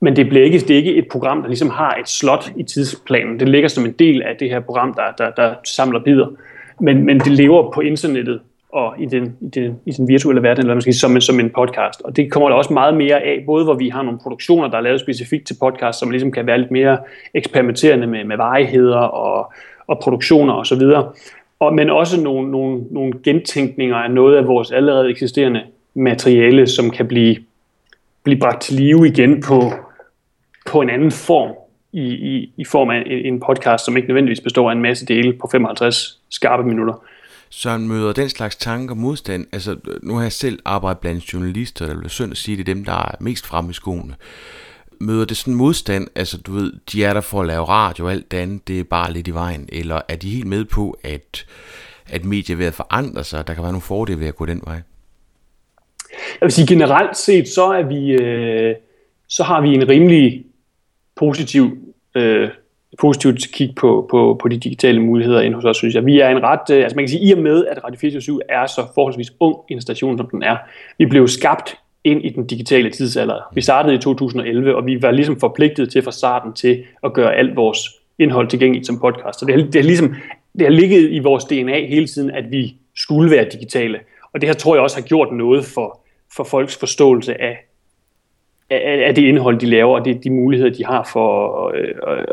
[0.00, 2.62] Men det, bliver ikke, det er ikke et program, der ligesom har et slot i
[2.62, 3.40] tidsplanen.
[3.40, 6.26] Det ligger som en del af det her program, der, der, der samler bidder.
[6.80, 8.40] Men, men det lever på internettet
[8.72, 11.40] og i den, i den, i den virtuelle verden, eller man skal sige, som, som
[11.40, 12.02] en podcast.
[12.04, 14.76] Og det kommer der også meget mere af, både hvor vi har nogle produktioner, der
[14.76, 16.98] er lavet specifikt til podcast, som ligesom kan være lidt mere
[17.34, 19.52] eksperimenterende med, med varigheder og,
[19.86, 21.16] og produktioner osv., og
[21.60, 25.62] og, men også nogle, nogle, nogle gentænkninger af noget af vores allerede eksisterende
[25.94, 27.36] materiale, som kan blive,
[28.22, 29.72] blive bragt til live igen på,
[30.64, 31.54] på en anden form,
[31.92, 35.06] i, i, i form af en, en podcast, som ikke nødvendigvis består af en masse
[35.06, 36.94] dele på 55 skarpe minutter.
[37.50, 39.46] Søren møder den slags tanker modstand.
[39.52, 42.74] Altså, nu har jeg selv arbejdet blandt journalister, der vil synd at sige, det er
[42.74, 44.14] dem, der er mest fremme i skoene.
[45.00, 48.12] Møder det sådan modstand, altså du ved, de er der for at lave radio og
[48.12, 50.98] alt det andet, det er bare lidt i vejen, eller er de helt med på,
[51.04, 51.46] at,
[52.10, 54.46] at medier er ved at forandre sig, der kan være nogle fordele ved at gå
[54.46, 54.80] den vej?
[56.40, 58.74] Jeg vil sige, generelt set, så er vi, øh,
[59.28, 60.44] så har vi en rimelig
[61.16, 61.78] positiv
[62.14, 62.48] øh,
[62.98, 66.06] positivt kig på, på, på de digitale muligheder ind hos os, synes jeg.
[66.06, 68.40] Vi er en ret, øh, altså man kan sige, i og med, at Radio 24
[68.48, 70.56] er så forholdsvis ung en station, som den er,
[70.98, 73.50] vi blev skabt ind i den digitale tidsalder.
[73.54, 77.34] Vi startede i 2011, og vi var ligesom forpligtet til fra starten til at gøre
[77.34, 77.78] alt vores
[78.18, 79.40] indhold tilgængeligt som podcast.
[79.40, 80.14] Så det har, det har ligesom
[80.58, 84.00] det har ligget i vores DNA hele tiden, at vi skulle være digitale.
[84.32, 86.00] Og det her tror jeg også har gjort noget for,
[86.36, 87.66] for folks forståelse af,
[88.70, 91.74] af, af det indhold, de laver, og det, de muligheder, de har for at,
[92.18, 92.26] at,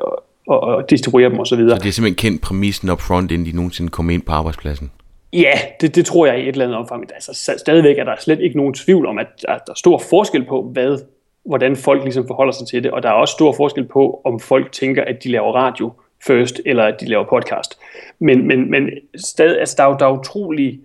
[0.47, 1.45] og, og distribuere dem osv.
[1.45, 1.77] Så, videre.
[1.77, 4.91] så det er simpelthen kendt præmissen up front, inden de nogensinde kommer ind på arbejdspladsen?
[5.33, 7.05] Ja, det, det tror jeg i et eller andet omfang.
[7.13, 10.45] Altså, stadigvæk er der slet ikke nogen tvivl om, at, at der er stor forskel
[10.45, 10.97] på, hvad,
[11.45, 14.39] hvordan folk ligesom forholder sig til det, og der er også stor forskel på, om
[14.39, 15.91] folk tænker, at de laver radio
[16.27, 17.79] først, eller at de laver podcast.
[18.19, 20.79] Men, men, men stadig, altså, der, er der er utrolig,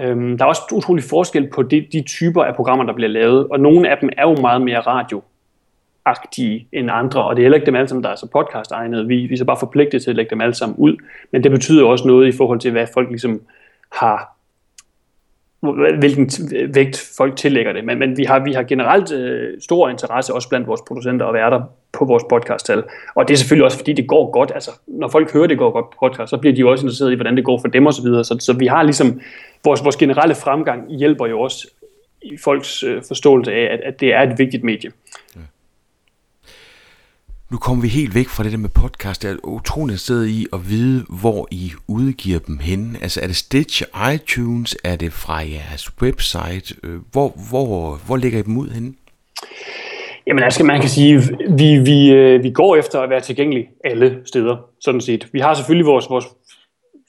[0.00, 3.46] øhm, der er også utrolig forskel på de, de typer af programmer, der bliver lavet,
[3.48, 5.22] og nogle af dem er jo meget mere radio
[6.04, 8.72] agtige end andre, og det er heller ikke dem alle sammen, der er så podcast
[8.72, 9.08] egnet.
[9.08, 10.96] Vi, vi er så bare forpligtet til at lægge dem alle sammen ud,
[11.30, 13.40] men det betyder også noget i forhold til, hvad folk ligesom
[13.92, 14.33] har
[15.98, 16.30] hvilken
[16.74, 17.84] vægt folk tillægger det.
[17.84, 21.34] Men, men vi, har, vi har generelt øh, stor interesse også blandt vores producenter og
[21.34, 22.82] værter på vores podcasttal.
[23.14, 24.52] Og det er selvfølgelig også, fordi det går godt.
[24.54, 27.12] Altså, når folk hører, det går godt på podcast, så bliver de jo også interesseret
[27.12, 27.92] i, hvordan det går for dem osv.
[27.92, 28.24] Så, videre.
[28.24, 29.20] så, så vi har ligesom,
[29.64, 31.68] vores, vores generelle fremgang hjælper jo også
[32.22, 34.90] i folks øh, forståelse af, at, at det er et vigtigt medie.
[35.36, 35.40] Ja
[37.50, 39.24] nu kommer vi helt væk fra det der med podcast.
[39.24, 42.96] Jeg er utrolig interesseret i at vide, hvor I udgiver dem hen.
[43.02, 43.82] Altså er det Stitch,
[44.14, 46.74] iTunes, er det fra jeres website?
[46.82, 48.94] Øh, hvor, hvor, hvor ligger I dem ud henne?
[50.26, 51.22] Jamen altså, man kan sige,
[51.58, 55.28] vi, vi, øh, vi går efter at være tilgængelige alle steder, sådan set.
[55.32, 56.24] Vi har selvfølgelig vores, vores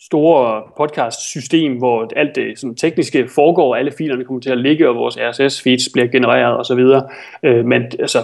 [0.05, 4.95] store podcast-system, hvor alt det sådan, tekniske foregår, alle filerne kommer til at ligge, og
[4.95, 6.79] vores RSS-feeds bliver genereret osv.
[7.43, 8.19] Øh, men altså,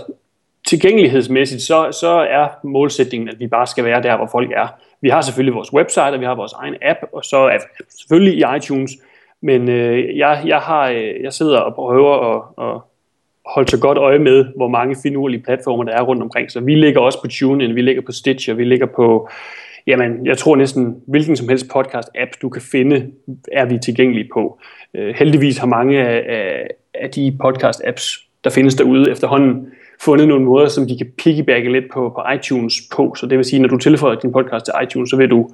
[0.72, 4.68] tilgængelighedsmæssigt, så, så er målsætningen, at vi bare skal være der, hvor folk er.
[5.02, 7.58] Vi har selvfølgelig vores website, og vi har vores egen app, og så er
[8.00, 8.92] selvfølgelig i iTunes,
[9.42, 12.82] men øh, jeg, jeg, har, øh, jeg sidder og prøver at, at
[13.46, 16.52] holde så godt øje med, hvor mange finurlige platformer der er rundt omkring.
[16.52, 19.30] Så vi ligger også på TuneIn, vi ligger på Stitch, vi ligger på,
[19.88, 23.12] jamen, jeg tror næsten, hvilken som helst podcast-app, du kan finde,
[23.52, 24.60] er vi tilgængelige på.
[24.94, 29.72] Øh, heldigvis har mange af, af, af de podcast-apps, der findes derude efterhånden,
[30.06, 33.16] fundet nogle måder, som de kan piggybacke lidt på, på iTunes på.
[33.18, 35.50] Så det vil sige, når du tilføjer din podcast til iTunes, så vil du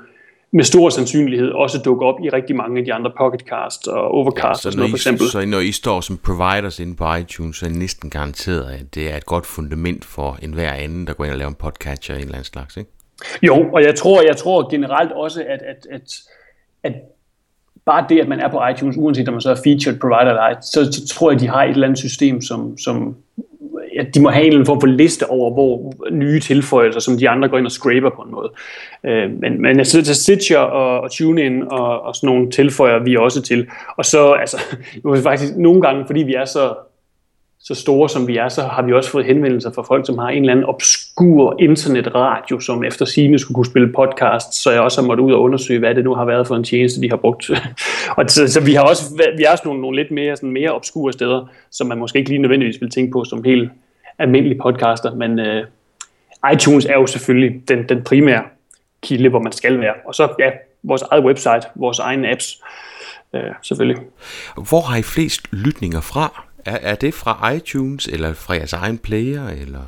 [0.52, 4.44] med stor sandsynlighed også dukke op i rigtig mange af de andre Pocketcast og Overcast
[4.44, 5.28] ja, så og sådan noget, for eksempel.
[5.28, 8.96] Så når I står som providers inde på iTunes, så er I næsten garanteret, at
[8.96, 12.16] det er et godt fundament for enhver anden, der går ind og laver en podcatcher
[12.16, 12.90] af en eller anden slags, ikke?
[13.44, 16.14] Jo, og jeg tror, jeg tror generelt også, at, at, at,
[16.84, 16.94] at
[17.86, 20.42] bare det, at man er på iTunes, uanset om man så er featured provider eller
[20.42, 23.16] ej, så, så tror jeg, de har et eller andet system, som, som
[24.00, 27.18] at de må have en eller anden form for liste over, hvor nye tilføjelser, som
[27.18, 28.52] de andre går ind og scraper på en måde.
[29.06, 33.04] Øh, men, men jeg sidder til Stitcher og, og TuneIn og, og sådan nogle tilføjer
[33.04, 33.68] vi også til.
[33.98, 34.58] Og så, altså,
[35.24, 36.74] faktisk nogle gange, fordi vi er så
[37.68, 40.30] så store som vi er, så har vi også fået henvendelser fra folk, som har
[40.30, 45.02] en eller anden obskur internetradio, som efter sine skulle kunne spille podcast, så jeg også
[45.02, 47.18] har måttet ud og undersøge, hvad det nu har været for en tjeneste, de har
[47.18, 47.50] brugt.
[48.18, 49.04] og så, så, vi har også,
[49.38, 52.30] vi har også nogle, nogle lidt mere, sådan mere obskure steder, som man måske ikke
[52.30, 53.72] lige nødvendigvis vil tænke på som helt
[54.20, 58.44] almindelige podcaster, men uh, iTunes er jo selvfølgelig den, den primære
[59.02, 59.94] kilde, hvor man skal være.
[60.06, 60.50] Og så ja,
[60.84, 62.62] vores eget website, vores egne apps,
[63.34, 64.04] uh, selvfølgelig.
[64.70, 66.44] Hvor har I flest lytninger fra?
[66.66, 69.82] Er, er det fra iTunes, eller fra jeres egen player, eller?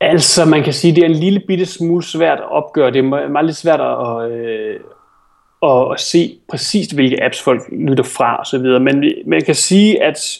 [0.00, 2.90] Altså, man kan sige, det er en lille bitte smule svært at opgøre.
[2.90, 4.80] Det er meget lidt svært at, øh,
[5.62, 8.80] at, at se præcis, hvilke apps folk lytter fra osv.
[8.80, 10.38] Men man kan sige, at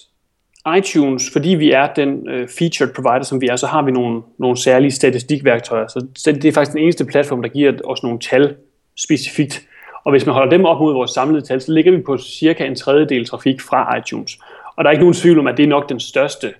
[0.78, 4.22] iTunes, fordi vi er den øh, featured provider, som vi er, så har vi nogle,
[4.38, 5.86] nogle særlige statistikværktøjer.
[6.16, 8.56] Så det er faktisk den eneste platform, der giver os nogle tal
[8.96, 9.62] specifikt.
[10.04, 12.64] Og hvis man holder dem op mod vores samlede tal, så ligger vi på cirka
[12.66, 14.38] en tredjedel trafik fra iTunes.
[14.76, 16.54] Og der er ikke nogen tvivl om, at det er nok den største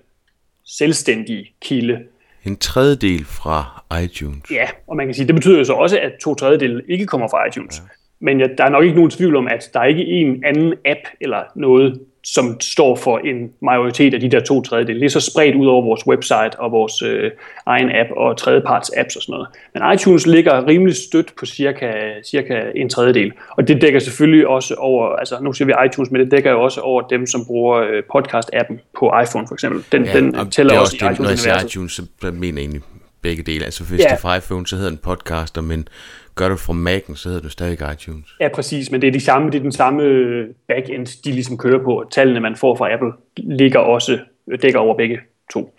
[0.65, 1.99] selvstændige kilde.
[2.45, 4.51] En tredjedel fra iTunes?
[4.51, 7.27] Ja, og man kan sige, det betyder jo så også, at to tredjedel ikke kommer
[7.27, 7.77] fra iTunes.
[7.77, 7.83] Ja.
[8.19, 10.73] Men ja, der er nok ikke nogen tvivl om, at der er ikke en anden
[10.85, 14.99] app eller noget, som står for en majoritet af de der to tredjedele.
[14.99, 17.31] Det er så spredt ud over vores website og vores øh,
[17.65, 19.47] egen app og tredjeparts apps og sådan noget.
[19.73, 21.91] Men iTunes ligger rimelig stødt på cirka,
[22.25, 23.31] cirka en tredjedel.
[23.49, 26.63] Og det dækker selvfølgelig også over, altså nu siger vi iTunes, men det dækker jo
[26.63, 29.83] også over dem, som bruger øh, podcast-appen på iPhone for eksempel.
[29.91, 31.19] Den, ja, den tæller det er også, også det, i iTunes.
[31.19, 32.81] Når jeg siger iTunes, så mener jeg egentlig
[33.21, 33.65] begge dele.
[33.65, 34.03] Altså hvis ja.
[34.03, 35.87] det er fra iPhone, så hedder den podcaster, men
[36.35, 38.35] Gør du fra Mac'en, så hedder du stadig iTunes.
[38.39, 40.03] Ja, præcis, men det er, de samme, det er den samme
[40.67, 42.03] backend, de ligesom kører på.
[42.11, 44.19] Tallene, man får fra Apple, ligger også,
[44.61, 45.19] dækker over begge
[45.53, 45.75] to.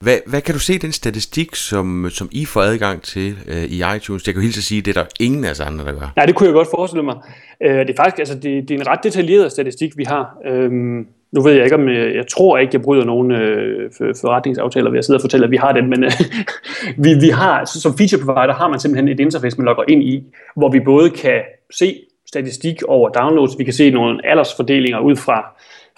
[0.00, 3.82] Hvad, hvad kan du se den statistik, som, som I får adgang til øh, i
[3.96, 4.26] iTunes?
[4.26, 6.12] Jeg kan helt sige, det er der ingen af os andre, der gør.
[6.16, 7.16] Nej, det kunne jeg godt forestille mig.
[7.62, 10.36] Øh, det er faktisk altså, det, det er en ret detaljeret statistik, vi har.
[10.46, 13.90] Øhm, nu ved jeg ikke, om øh, jeg, tror ikke, jeg bryder nogen øh,
[14.20, 16.10] forretningsaftaler ved at sidde og fortælle, at vi har den, men øh,
[17.04, 20.24] vi, vi har, som feature provider har man simpelthen et interface, man logger ind i,
[20.56, 21.40] hvor vi både kan
[21.70, 25.54] se statistik over downloads, vi kan se nogle aldersfordelinger ud fra,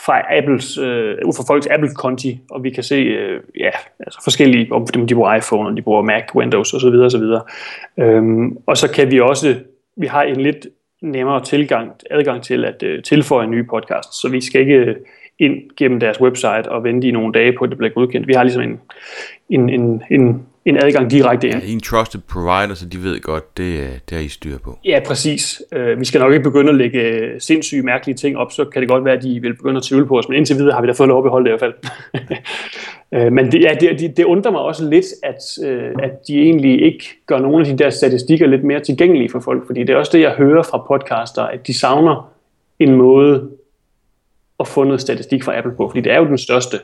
[0.06, 4.72] fra Apples, øh, ud fra folks Apple-konti, og vi kan se øh, ja, altså forskellige,
[4.72, 6.86] om de bruger iPhone, om de bruger Mac, Windows osv.
[6.86, 7.24] osv.
[7.98, 9.54] Øhm, og så kan vi også,
[9.96, 10.66] vi har en lidt
[11.02, 14.94] nemmere tilgang, adgang til at øh, tilføje nye podcasts, så vi skal ikke
[15.42, 18.28] ind gennem deres website og vente i nogle dage på, at det bliver godkendt.
[18.28, 18.80] Vi har ligesom en,
[19.50, 21.62] en, en, en, en adgang direkte ind.
[21.62, 24.78] Ja, en trusted provider, så de ved godt, det, det er I styr på.
[24.84, 25.62] Ja, præcis.
[25.76, 28.82] Uh, vi skal nok ikke begynde at lægge øh, sindssyge, mærkelige ting op, så kan
[28.82, 30.80] det godt være, at de vil begynde at tvivle på os, men indtil videre har
[30.80, 33.30] vi da fået lov at beholde det i hvert fald.
[33.36, 35.64] men det, ja, det, det, undrer mig også lidt, at,
[36.02, 39.66] at de egentlig ikke gør nogle af de der statistikker lidt mere tilgængelige for folk,
[39.66, 42.32] fordi det er også det, jeg hører fra podcaster, at de savner
[42.78, 43.50] en måde
[44.62, 46.76] at få noget statistik fra Apple på, fordi det er jo den største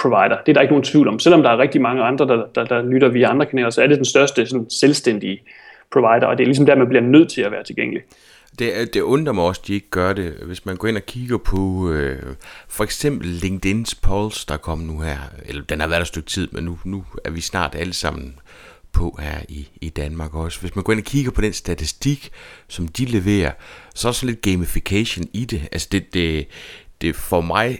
[0.00, 0.36] provider.
[0.46, 1.18] Det er der ikke nogen tvivl om.
[1.18, 3.86] Selvom der er rigtig mange andre, der, der, der lytter via andre kanaler, så er
[3.86, 5.42] det den største sådan, selvstændige
[5.92, 8.02] provider, og det er ligesom der, man bliver nødt til at være tilgængelig.
[8.58, 10.32] Det, det undrer mig også, at de ikke gør det.
[10.46, 12.22] Hvis man går ind og kigger på øh,
[12.68, 16.28] for eksempel LinkedIn's polls, der kom nu her, eller den har været der et stykke
[16.28, 18.34] tid, men nu, nu er vi snart alle sammen
[18.92, 20.60] på her i, i Danmark også.
[20.60, 22.30] Hvis man går ind og kigger på den statistik,
[22.68, 23.52] som de leverer,
[23.94, 25.68] så er der sådan lidt gamification i det.
[25.72, 26.46] Altså det, det,
[27.00, 27.78] det for mig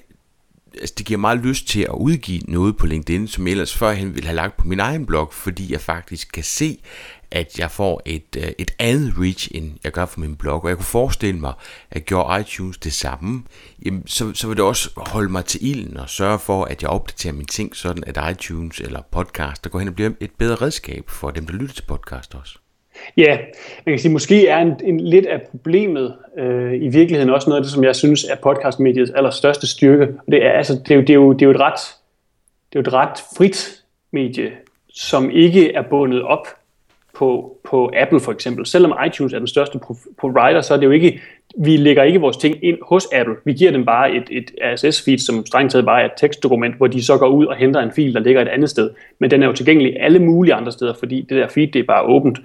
[0.74, 4.14] altså det giver meget lyst til at udgive noget på LinkedIn, som jeg ellers førhen
[4.14, 6.78] ville have lagt på min egen blog, fordi jeg faktisk kan se,
[7.30, 10.62] at jeg får et, øh, et andet reach, end jeg gør for min blog.
[10.64, 11.52] Og jeg kunne forestille mig,
[11.90, 13.42] at gjorde iTunes det samme,
[13.84, 16.90] jamen, så, så vil det også holde mig til ilden og sørge for, at jeg
[16.90, 20.54] opdaterer mine ting, sådan at iTunes eller podcast, der går hen og bliver et bedre
[20.54, 22.59] redskab for dem, der lytter til podcast også.
[23.16, 23.38] Ja,
[23.86, 27.60] man kan sige, måske er en, en lidt af problemet øh, i virkeligheden også noget
[27.60, 30.08] af det, som jeg synes er podcastmediets allerstørste styrke.
[30.30, 31.80] Det er, altså, det er, jo, det er, jo, det er jo et ret
[32.72, 34.52] det er jo et ret frit medie,
[34.92, 36.46] som ikke er bundet op
[37.14, 38.66] på, på Apple for eksempel.
[38.66, 39.78] Selvom iTunes er den største
[40.18, 41.20] provider, så er det jo ikke,
[41.58, 43.34] vi lægger ikke vores ting ind hos Apple.
[43.44, 46.86] Vi giver dem bare et, et RSS-feed, som strengt taget bare er et tekstdokument, hvor
[46.86, 48.90] de så går ud og henter en fil, der ligger et andet sted.
[49.18, 51.84] Men den er jo tilgængelig alle mulige andre steder, fordi det der feed, det er
[51.84, 52.38] bare åbent.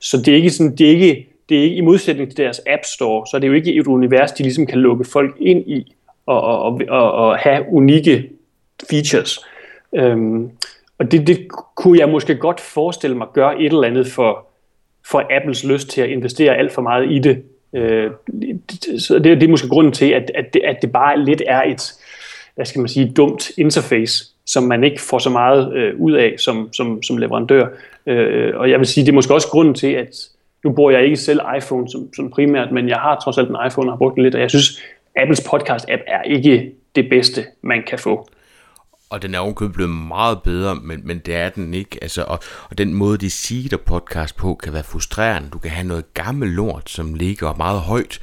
[0.00, 2.60] Så det er ikke sådan, det er ikke, det er ikke i modsætning til deres
[2.66, 5.70] App Store, så det er jo ikke et univers, de ligesom kan lukke folk ind
[5.70, 5.94] i
[6.26, 8.30] og, og, og, og have unikke
[8.90, 9.38] features.
[9.94, 10.50] Øhm,
[10.98, 14.46] og det, det kunne jeg måske godt forestille mig gøre et eller andet for,
[15.06, 17.42] for Apples lyst til at investere alt for meget i det.
[17.74, 18.10] Øh,
[18.98, 21.62] så det, det er måske grunden til, at, at, det, at det bare lidt er
[21.62, 21.92] et,
[22.54, 26.34] hvad skal man sige, dumt interface, som man ikke får så meget øh, ud af
[26.38, 27.66] som, som, som leverandør.
[28.06, 30.08] Øh, og jeg vil sige, det er måske også grunden til, at
[30.64, 33.56] nu bruger jeg ikke selv iPhone som, som primært, men jeg har trods alt en
[33.66, 34.82] iPhone og har brugt den lidt, og jeg synes,
[35.16, 38.28] Apples podcast-app er ikke det bedste, man kan få.
[39.10, 41.98] Og den er ovenkøbet blevet meget bedre, men, men det er den ikke.
[42.02, 42.38] Altså, og,
[42.70, 45.50] og den måde, de siger podcast på, kan være frustrerende.
[45.50, 48.20] Du kan have noget gammel lort, som ligger meget højt,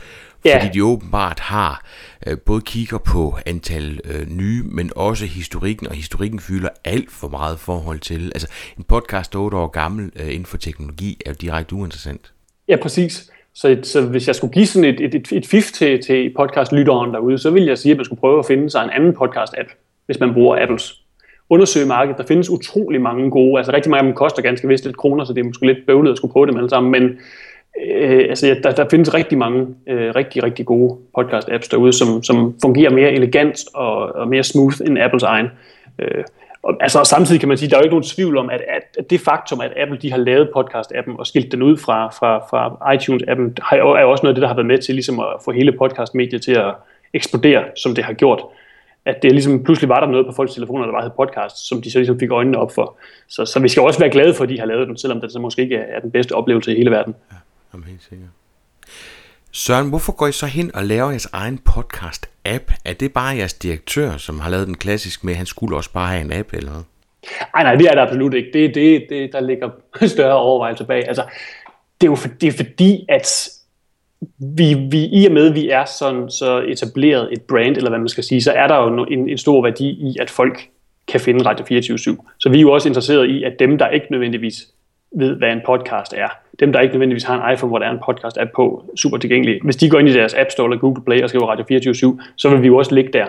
[0.48, 0.58] Ja.
[0.58, 1.86] Fordi de åbenbart har
[2.28, 7.28] øh, både kigger på antal øh, nye, men også historikken, og historikken fylder alt for
[7.28, 8.32] meget forhold til.
[8.36, 12.34] Altså en podcast 8 år gammel øh, inden for teknologi er jo direkte uinteressant.
[12.68, 13.32] Ja, præcis.
[13.54, 17.14] Så, så hvis jeg skulle give sådan et, et, et, et fif til, til podcastlytteren
[17.14, 19.70] derude, så ville jeg sige, at man skulle prøve at finde sig en anden podcast-app,
[20.06, 21.02] hvis man bruger Apples.
[21.50, 22.18] undersøge markedet.
[22.18, 25.24] Der findes utrolig mange gode, altså rigtig mange af dem koster ganske vist lidt kroner,
[25.26, 27.18] så det er måske lidt bøvlet at skulle prøve dem alle sammen, men
[27.86, 32.56] øh, altså, der, der findes rigtig mange øh, rigtig, rigtig gode podcast-apps derude, som, som
[32.62, 35.48] fungerer mere elegant og, og mere smooth end Apples egen.
[36.00, 36.24] Øh,
[36.64, 38.50] og, altså, og samtidig kan man sige, at der er jo ikke nogen tvivl om,
[38.50, 41.78] at, at, at det faktum, at Apple de har lavet podcast-appen og skilt den ud
[41.78, 44.78] fra, fra, fra iTunes-appen, har, er jo også noget af det, der har været med
[44.78, 46.74] til ligesom at få hele podcast-mediet til at
[47.14, 48.42] eksplodere, som det har gjort.
[49.06, 51.82] At det ligesom pludselig var der noget på folks telefoner, der var hed podcast, som
[51.82, 52.98] de så ligesom fik øjnene op for.
[53.28, 55.32] Så, så vi skal også være glade for, at de har lavet den, selvom det
[55.32, 57.16] så måske ikke er den bedste oplevelse i hele verden.
[57.32, 57.36] Ja,
[57.74, 58.30] jamen helt sikkert.
[59.52, 62.74] Søren, hvorfor går I så hen og laver jeres egen podcast-app?
[62.86, 65.92] Er det bare jeres direktør, som har lavet den klassisk med, at han skulle også
[65.92, 66.86] bare have en app eller noget?
[67.56, 68.50] Nej, nej, det er det absolut ikke.
[68.54, 69.70] Det er det, det, der ligger
[70.16, 71.08] større overvejelser bag.
[71.08, 71.24] Altså,
[72.02, 73.50] det er jo for, det er fordi, at
[74.38, 78.00] vi, vi, i og med, at vi er sådan, så etableret et brand, eller hvad
[78.00, 80.70] man skal sige, så er der jo en, en stor værdi i, at folk
[81.08, 82.36] kan finde Radio 24 /7.
[82.40, 84.68] Så vi er jo også interesseret i, at dem, der ikke nødvendigvis
[85.12, 86.28] ved, hvad en podcast er,
[86.60, 89.60] dem, der ikke nødvendigvis har en iPhone, hvor der er en podcast-app på, super tilgængelig.
[89.64, 92.20] Hvis de går ind i deres App Store eller Google Play og skriver Radio 24
[92.36, 93.26] så vil vi jo også ligge der.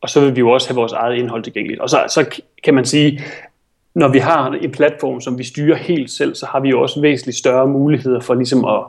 [0.00, 1.80] Og så vil vi jo også have vores eget indhold tilgængeligt.
[1.80, 3.20] Og så, så kan man sige,
[3.94, 7.00] når vi har en platform, som vi styrer helt selv, så har vi jo også
[7.00, 8.82] væsentligt større muligheder for ligesom at,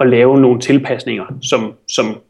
[0.00, 2.20] at lave nogle tilpasninger, som, som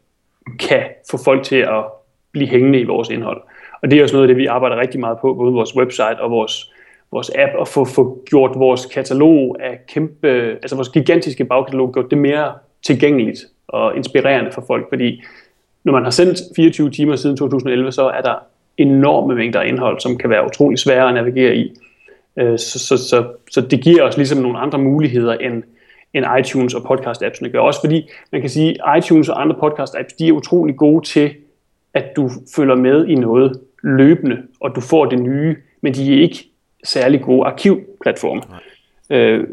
[0.59, 1.83] kan få folk til at
[2.31, 3.41] blive hængende i vores indhold.
[3.81, 6.19] Og det er også noget af det, vi arbejder rigtig meget på, både vores website
[6.19, 6.73] og vores
[7.13, 12.09] vores app og få, få gjort vores katalog af kæmpe, altså vores gigantiske bagkatalog, gjort
[12.09, 12.53] det mere
[12.85, 15.23] tilgængeligt og inspirerende for folk, fordi
[15.83, 18.35] når man har sendt 24 timer siden 2011, så er der
[18.77, 21.75] enorme mængder af indhold, som kan være utrolig svære at navigere i.
[22.39, 25.63] Øh, så, så, så, så det giver os ligesom nogle andre muligheder end,
[26.13, 27.59] end iTunes og podcast-appsene gør.
[27.59, 31.31] Også fordi man kan sige, at iTunes og andre podcast-apps, de er utrolig gode til,
[31.93, 36.21] at du følger med i noget løbende, og du får det nye, men de er
[36.21, 36.52] ikke
[36.83, 38.41] særlig gode arkivplatforme.
[39.09, 39.43] Øh,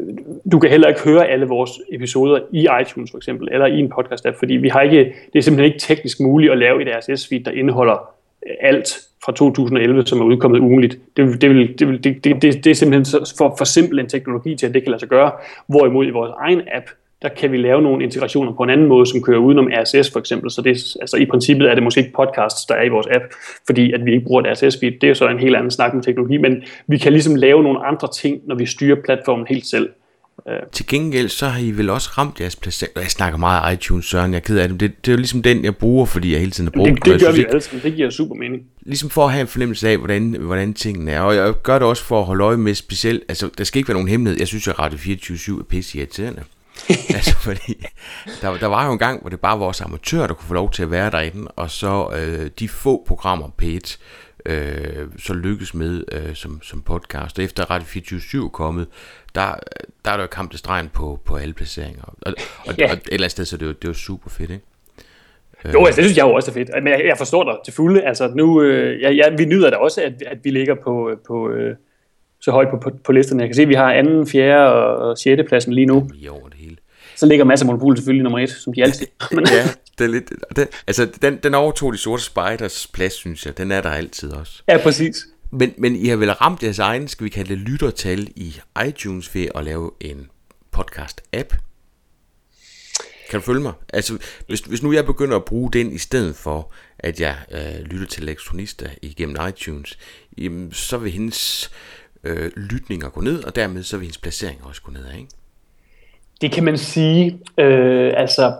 [0.51, 3.93] du kan heller ikke høre alle vores episoder i iTunes for eksempel, eller i en
[3.99, 7.43] podcast-app, fordi vi har ikke, det er simpelthen ikke teknisk muligt at lave et RSS-feed,
[7.43, 8.13] der indeholder
[8.61, 10.99] alt fra 2011, som er udkommet ugenligt.
[11.17, 14.55] Det, det, vil, det, vil, det, det, det er simpelthen for, for simpel en teknologi
[14.55, 15.31] til, at det kan lade sig gøre.
[15.67, 16.85] Hvorimod i vores egen app,
[17.21, 20.19] der kan vi lave nogle integrationer på en anden måde, som kører udenom RSS for
[20.19, 20.51] eksempel.
[20.51, 20.69] Så det,
[21.01, 23.23] altså, i princippet er det måske ikke podcasts, der er i vores app,
[23.65, 24.99] fordi at vi ikke bruger et RSS-feed.
[24.99, 27.63] Det er jo så en helt anden snak med teknologi, men vi kan ligesom lave
[27.63, 29.89] nogle andre ting, når vi styrer platformen helt selv.
[30.49, 30.55] Øh.
[30.71, 32.95] Til gengæld så har I vel også ramt jeres placering.
[32.95, 34.79] Jeg snakker meget iTunes, Søren, jeg er ked af det.
[34.79, 35.05] det.
[35.05, 37.05] Det er jo ligesom den, jeg bruger, fordi jeg hele tiden har brugt det.
[37.05, 38.63] Det, det gør vi altid, det giver super mening.
[38.81, 41.21] Ligesom for at have en fornemmelse af, hvordan, hvordan tingene er.
[41.21, 43.87] Og jeg gør det også for at holde øje med specielt, altså der skal ikke
[43.87, 44.39] være nogen hemmelighed.
[44.39, 46.43] Jeg synes, at Radio 24 er pisse irriterende.
[47.17, 47.85] altså fordi,
[48.41, 50.53] der, der var jo en gang, hvor det bare var vores amatører, der kunne få
[50.53, 53.97] lov til at være derinde, og så øh, de få programmer P1,
[54.45, 57.39] øh, så lykkes med øh, som, som podcast.
[57.39, 58.87] Og efter Radio 24 er kommet,
[59.35, 59.55] der,
[60.05, 62.03] der er der jo kamp til stregen på, på alle placeringer.
[62.03, 62.33] Og,
[62.67, 62.85] og, ja.
[62.85, 64.65] og et eller andet sted, så det jo, det jo super fedt, ikke?
[65.73, 66.69] Jo, altså, det synes jeg jo også er fedt.
[66.83, 68.01] Men jeg, jeg forstår dig til fulde.
[68.01, 71.49] Altså, nu, øh, ja, ja, vi nyder da også, at, at vi ligger på, på,
[71.49, 71.75] øh,
[72.39, 73.41] så højt på, på, på listerne.
[73.41, 76.09] Jeg kan se, at vi har anden, fjerde og sjette pladsen lige nu.
[76.13, 76.60] Jo, det.
[77.21, 79.07] Så ligger af monopol selvfølgelig nummer et, som de altid.
[79.31, 83.57] ja, det er lidt, det, altså den, den overtog de sorte spiders plads, synes jeg.
[83.57, 84.63] Den er der altid også.
[84.67, 85.27] Ja, præcis.
[85.51, 88.55] Men, men I har vel ramt jeres egen, skal vi kalde det, lyttertal i
[88.87, 90.29] iTunes ved at lave en
[90.77, 91.57] podcast-app?
[93.29, 93.73] Kan du følge mig?
[93.93, 97.85] Altså, hvis, hvis nu jeg begynder at bruge den i stedet for, at jeg øh,
[97.85, 99.97] lytter til elektronister igennem iTunes,
[100.37, 101.71] jamen, så vil hendes
[102.23, 105.27] øh, lytninger gå ned, og dermed så vil hendes placering også gå ned, ikke?
[106.41, 107.39] Det kan man sige.
[107.57, 108.53] Øh, altså,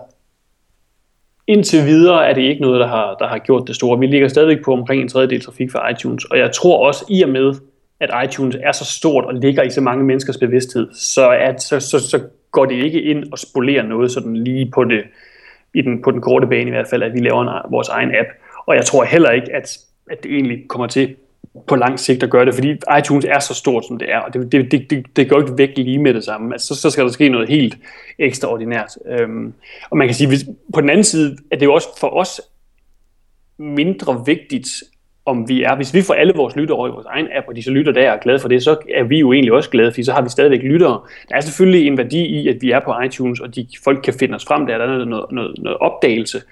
[1.46, 3.98] indtil videre er det ikke noget, der har, der har gjort det store.
[3.98, 7.22] Vi ligger stadigvæk på omkring en tredjedel trafik for iTunes, og jeg tror også i
[7.22, 7.54] og med,
[8.00, 11.80] at iTunes er så stort og ligger i så mange menneskers bevidsthed, så, at, så,
[11.80, 15.04] så, så går det ikke ind og spolerer noget sådan lige på, det,
[15.74, 18.14] i den, på den korte bane i hvert fald, at vi laver en, vores egen
[18.14, 18.28] app.
[18.66, 19.78] Og jeg tror heller ikke, at,
[20.10, 21.16] at det egentlig kommer til
[21.66, 24.34] på lang sigt at gøre det, fordi iTunes er så stort, som det er, og
[24.34, 26.54] det, det, det, det, går ikke væk lige med det samme.
[26.54, 27.78] Altså, så, så skal der ske noget helt
[28.18, 28.98] ekstraordinært.
[29.06, 29.52] Øhm,
[29.90, 30.44] og man kan sige, hvis,
[30.74, 32.40] på den anden side at det jo også for os
[33.58, 34.68] mindre vigtigt,
[35.26, 37.56] om vi er, hvis vi får alle vores lyttere over i vores egen app, og
[37.56, 39.70] de så lytter der og er glade for det, så er vi jo egentlig også
[39.70, 41.00] glade, for så har vi stadigvæk lyttere.
[41.28, 44.14] Der er selvfølgelig en værdi i, at vi er på iTunes, og de folk kan
[44.14, 46.42] finde os frem der, der er noget, noget, noget opdagelse.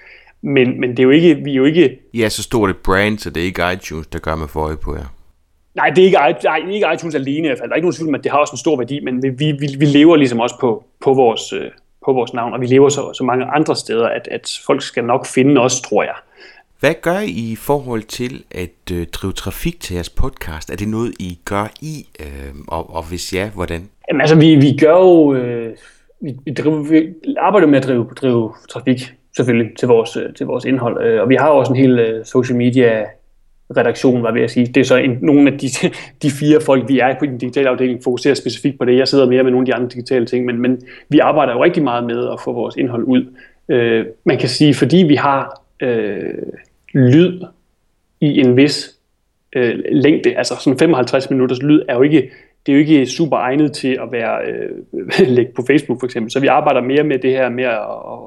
[0.41, 1.99] Men, men det er jo ikke, vi er jo ikke...
[2.13, 4.77] Ja, så stort et brand, så det er ikke iTunes, der gør mig for øje
[4.77, 5.05] på jer.
[5.75, 7.69] Nej, det er ikke, nej, ikke iTunes alene i hvert fald.
[7.69, 9.29] Der er ikke nogen tvivl om, at det har også en stor værdi, men vi,
[9.51, 11.71] vi, vi lever ligesom også på, på, vores, øh,
[12.05, 15.03] på vores navn, og vi lever så, så mange andre steder, at, at folk skal
[15.03, 16.15] nok finde os, tror jeg.
[16.79, 20.69] Hvad gør I i forhold til at øh, drive trafik til jeres podcast?
[20.69, 23.89] Er det noget, I gør i, øh, og, og hvis ja, hvordan?
[24.09, 25.33] Jamen altså, vi, vi gør jo...
[25.33, 25.75] Øh,
[26.21, 30.45] vi, vi, driver, vi arbejder med at drive, drive trafik, selvfølgelig, til vores, øh, til
[30.45, 31.03] vores indhold.
[31.03, 33.05] Øh, og vi har også en hel øh, social media
[33.77, 34.65] redaktion, var ved at sige.
[34.65, 35.67] Det er så en, nogle af de,
[36.23, 38.97] de fire folk, vi er på den digitale afdeling, fokuserer specifikt på det.
[38.97, 41.63] Jeg sidder mere med nogle af de andre digitale ting, men, men vi arbejder jo
[41.63, 43.25] rigtig meget med at få vores indhold ud.
[43.69, 46.33] Øh, man kan sige, fordi vi har øh,
[46.93, 47.41] lyd
[48.21, 48.95] i en vis
[49.55, 52.31] øh, længde, altså sådan 55 minutters lyd, er jo ikke,
[52.65, 56.31] det er jo ikke super egnet til at være øh, lægge på Facebook for eksempel.
[56.31, 57.79] Så vi arbejder mere med det her med at,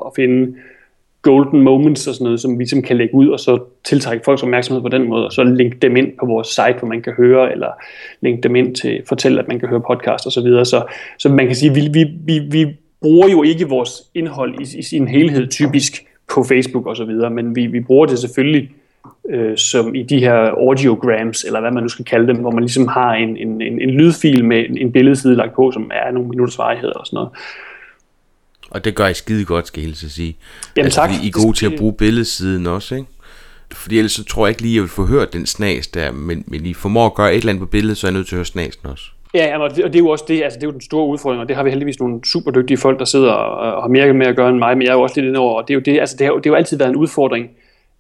[0.07, 0.57] at finde
[1.25, 4.43] golden moments og sådan noget, som vi som kan lægge ud, og så tiltrække folks
[4.43, 7.13] opmærksomhed på den måde, og så linke dem ind på vores site, hvor man kan
[7.13, 7.69] høre, eller
[8.21, 10.65] linke dem ind til, fortælle, at man kan høre podcast og så videre.
[10.65, 10.83] Så,
[11.19, 12.67] så man kan sige, vi, vi, vi, vi
[13.01, 17.31] bruger jo ikke vores indhold i, i sin helhed typisk på Facebook og så videre,
[17.31, 18.71] men vi, vi bruger det selvfølgelig
[19.31, 22.63] øh, som i de her audiograms, eller hvad man nu skal kalde dem, hvor man
[22.63, 26.11] ligesom har en, en, en, en lydfil med en, en billedside lagt på, som er
[26.11, 27.31] nogle minutters varighed og sådan noget.
[28.71, 30.37] Og det gør I skide godt, skal jeg sige.
[30.77, 31.11] Jamen altså, tak.
[31.23, 33.09] I er gode til at bruge billedsiden også, ikke?
[33.73, 36.13] Fordi ellers så tror jeg ikke lige, at jeg vil få hørt den snas der,
[36.13, 38.27] men, men I formår at gøre et eller andet på billedet, så er jeg nødt
[38.27, 39.05] til at høre snasen også.
[39.35, 41.07] Ja, og det, og det er jo også det, altså det er jo den store
[41.07, 43.89] udfordring, og det har vi heldigvis nogle super dygtige folk, der sidder og, og har
[43.89, 45.75] mere med at gøre end mig, men jeg er jo også lidt indover, og det
[45.75, 47.51] er jo det, altså det har, det har jo altid været en udfordring,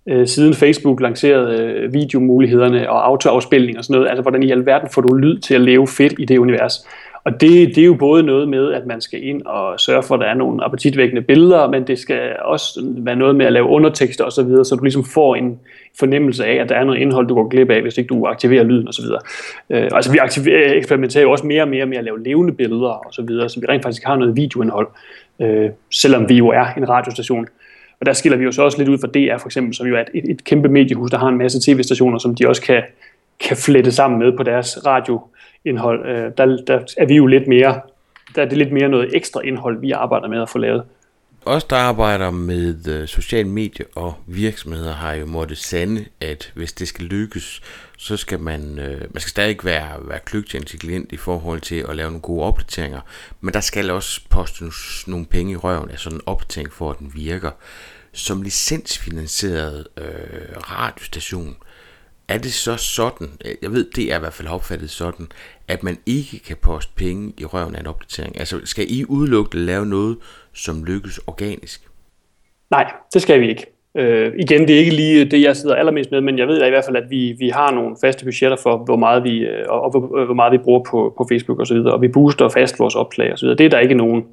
[0.09, 4.89] øh, siden Facebook lancerede øh, videomulighederne og autoafspilning og sådan noget, altså hvordan i alverden
[4.95, 6.87] får du lyd til at leve fedt i det univers.
[7.25, 10.15] Og det, det er jo både noget med, at man skal ind og sørge for,
[10.15, 13.67] at der er nogle appetitvækkende billeder, men det skal også være noget med at lave
[13.67, 15.59] undertekster osv., så, videre, så du ligesom får en
[15.99, 18.65] fornemmelse af, at der er noget indhold, du går glip af, hvis ikke du aktiverer
[18.65, 19.05] lyden osv.
[19.71, 23.07] Øh, altså vi aktiverer, eksperimenterer jo også mere og mere med at lave levende billeder
[23.07, 24.89] osv., så, videre, så vi rent faktisk har noget videoindhold,
[25.41, 27.47] øh, selvom vi jo er en radiostation.
[28.01, 29.97] Og der skiller vi jo så også lidt ud fra DR for eksempel, som jo
[29.97, 32.83] er et, et kæmpe mediehus, der har en masse tv-stationer, som de også kan,
[33.41, 35.21] kan flette sammen med på deres radio
[35.65, 37.81] indhold, øh, der, der er vi jo lidt mere,
[38.35, 40.83] der er det lidt mere noget ekstra indhold, vi arbejder med at få lavet.
[41.47, 46.73] Os, der arbejder med øh, sociale medier og virksomheder, har jo måttet sande, at hvis
[46.73, 47.63] det skal lykkes,
[47.99, 51.97] så skal man, øh, man skal stadig være, være kløgtig intelligent i forhold til at
[51.97, 53.01] lave nogle gode opdateringer,
[53.41, 56.99] men der skal også postes nogle penge i røven af sådan en opdatering for, at
[56.99, 57.51] den virker.
[58.13, 61.57] Som licensfinansieret øh, radiostation,
[62.29, 65.27] er det så sådan, øh, jeg ved, det er i hvert fald opfattet sådan,
[65.69, 68.39] at man ikke kan poste penge i røven af en opdatering?
[68.39, 70.17] Altså, skal I udelukkende lave noget,
[70.53, 71.89] som lykkes organisk?
[72.71, 73.67] Nej, det skal vi ikke.
[73.97, 76.61] Øh, igen, det er ikke lige øh, det, jeg sidder allermest med, men jeg ved
[76.61, 79.39] da i hvert fald, at vi, vi har nogle faste budgetter for, hvor meget vi,
[79.39, 82.09] øh, og, og hvor, hvor meget vi bruger på, på Facebook osv., og, og vi
[82.09, 83.49] booster fast vores opslag osv.
[83.49, 84.25] Det er der ikke nogen,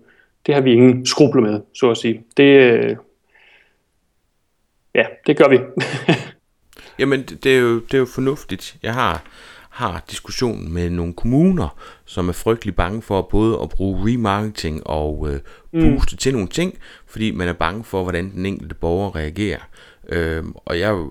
[0.46, 2.24] det har vi ingen skrubler med, så at sige.
[2.38, 2.96] Det, øh,
[4.96, 5.60] ja, det gør vi.
[7.02, 8.76] Jamen, det er, jo, det er jo fornuftigt.
[8.84, 9.24] Jeg har,
[9.70, 15.28] har diskussion med nogle kommuner, som er frygtelig bange for både at bruge remarketing og
[15.30, 15.40] øh,
[15.74, 15.82] mm.
[15.82, 16.18] booste mm.
[16.18, 16.78] til nogle ting,
[17.08, 19.60] fordi man er bange for, hvordan den enkelte borger reagerer.
[20.10, 21.06] Øhm, og jeg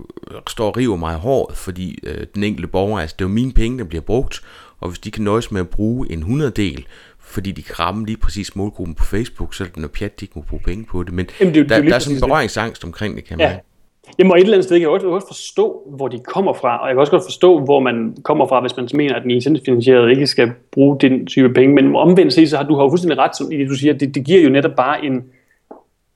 [0.49, 3.53] står og river mig hårdt, fordi øh, den enkelte borger, altså det er jo mine
[3.53, 4.41] penge, der bliver brugt,
[4.79, 6.87] og hvis de kan nøjes med at bruge en 100 del,
[7.19, 10.25] fordi de kan ramme lige præcis målgruppen på Facebook, så er det noget pjat, de
[10.25, 11.13] ikke må bruge penge på det.
[11.13, 13.47] Men Jamen, det, der, det der er sådan en berøringsangst omkring det, kan man.
[13.47, 13.57] Ja.
[14.19, 16.81] Jamen, og et eller andet sted kan jeg også godt forstå, hvor de kommer fra,
[16.81, 19.31] og jeg kan også godt forstå, hvor man kommer fra, hvis man mener, at den
[19.31, 21.75] licensfinansierede ikke skal bruge den type penge.
[21.75, 24.25] Men omvendt set, så har du har jo fuldstændig ret, som du siger, det, det
[24.25, 25.23] giver jo netop bare en,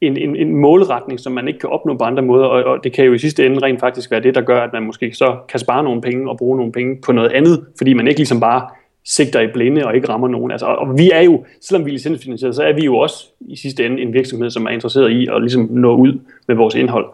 [0.01, 2.93] en, en, en målretning, som man ikke kan opnå på andre måder, og, og det
[2.93, 5.35] kan jo i sidste ende rent faktisk være det, der gør, at man måske så
[5.49, 8.39] kan spare nogle penge og bruge nogle penge på noget andet, fordi man ikke ligesom
[8.39, 8.67] bare
[9.05, 10.51] sigter i blinde og ikke rammer nogen.
[10.51, 13.55] Altså, og vi er jo, selvom vi er licensfinansieret, så er vi jo også i
[13.55, 17.05] sidste ende en virksomhed, som er interesseret i at ligesom nå ud med vores indhold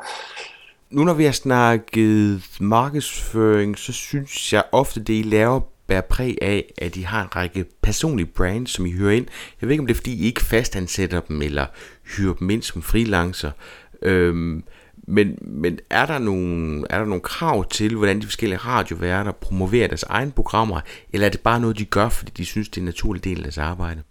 [0.92, 6.38] nu når vi har snakket markedsføring, så synes jeg ofte, det I laver bærer præg
[6.42, 9.28] af, at de har en række personlige brands, som I hører ind.
[9.62, 11.66] Jeg ved ikke, om det er, fordi I ikke fastansætter dem, eller
[12.18, 13.52] hyrer dem ind som freelancer.
[14.02, 14.64] Øhm,
[15.08, 19.88] men, men er, der nogle, er der nogle krav til, hvordan de forskellige radioværter promoverer
[19.88, 20.82] deres egne programmer,
[21.14, 23.38] eller er det bare noget, de gør, fordi de synes, det er en naturlig del
[23.38, 24.04] af deres arbejde?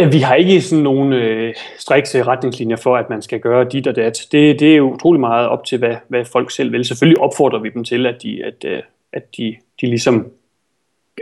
[0.00, 3.64] Øh, vi har ikke sådan nogle øh, strikse øh, retningslinjer for, at man skal gøre
[3.72, 4.26] dit og dat.
[4.32, 6.84] Det, det er jo utrolig meget op til, hvad, hvad folk selv vil.
[6.84, 8.82] Selvfølgelig opfordrer vi dem til, at de, at, øh,
[9.12, 10.26] at de, de ligesom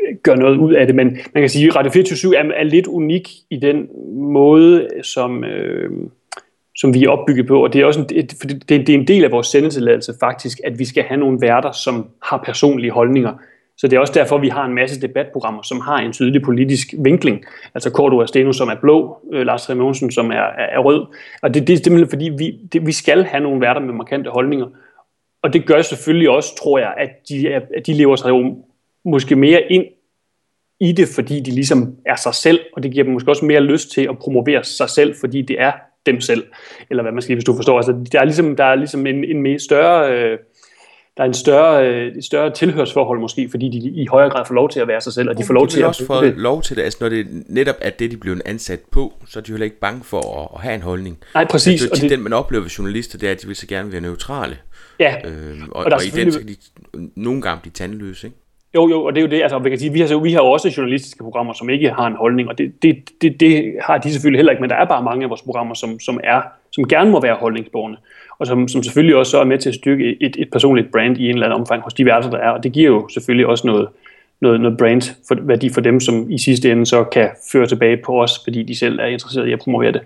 [0.03, 2.65] øh, gør noget ud af det, men man kan sige, at Radio 24 er, er
[2.65, 5.91] lidt unik i den måde, som, øh,
[6.77, 9.07] som vi er opbygget på, og det er også en, det, det, det er en
[9.07, 13.33] del af vores sendetilladelse faktisk, at vi skal have nogle værter, som har personlige holdninger,
[13.79, 16.95] så det er også derfor, vi har en masse debatprogrammer, som har en tydelig politisk
[16.99, 17.45] vinkling.
[17.75, 21.07] Altså Korto Steno, som er blå, øh, Lars Remonsen, som er, er, er rød.
[21.43, 24.31] Og det, det er simpelthen fordi, vi, det, vi skal have nogle værter med markante
[24.31, 24.67] holdninger.
[25.43, 28.57] Og det gør selvfølgelig også, tror jeg, at de, at de lever sig jo
[29.05, 29.85] måske mere ind
[30.81, 33.61] i det, fordi de ligesom er sig selv, og det giver dem måske også mere
[33.61, 35.73] lyst til at promovere sig selv, fordi det er
[36.07, 36.45] dem selv,
[36.91, 37.77] eller hvad man skal hvis du forstår.
[37.77, 40.13] Altså, der er ligesom, der er ligesom en, en mere større...
[40.13, 40.39] Øh,
[41.17, 44.55] der er en større, øh, et større tilhørsforhold måske, fordi de i højere grad får
[44.55, 45.87] lov til at være sig selv, og de får lov til at...
[45.87, 49.13] også få lov til det, altså når det netop er det, de bliver ansat på,
[49.29, 51.19] så er de jo heller ikke bange for at, at have en holdning.
[51.35, 51.83] Nej, præcis.
[51.83, 53.93] Altså, og det, den, man oplever ved journalister, det er, at de vil så gerne
[53.93, 54.57] være neutrale.
[55.01, 55.15] Ja.
[55.25, 56.57] Øhm, og, og, og i den skal de
[57.17, 58.37] nogle gange blive tandløse, ikke?
[58.75, 60.41] Jo, jo, og det er jo det, altså, vi, kan sige, vi, har, vi har
[60.41, 63.99] jo også journalistiske programmer, som ikke har en holdning, og det, det, det, det har
[63.99, 66.43] de selvfølgelig heller ikke, men der er bare mange af vores programmer, som, som, er,
[66.73, 67.99] som gerne må være holdningsborgende,
[68.43, 71.25] og som, som selvfølgelig også er med til at styrke et, et personligt brand i
[71.25, 73.67] en eller anden omfang hos de værter, der er, og det giver jo selvfølgelig også
[73.67, 73.89] noget,
[74.41, 77.97] noget, noget brand for, værdi for dem, som i sidste ende så kan føre tilbage
[77.97, 80.01] på os, fordi de selv er interesseret i at promovere det.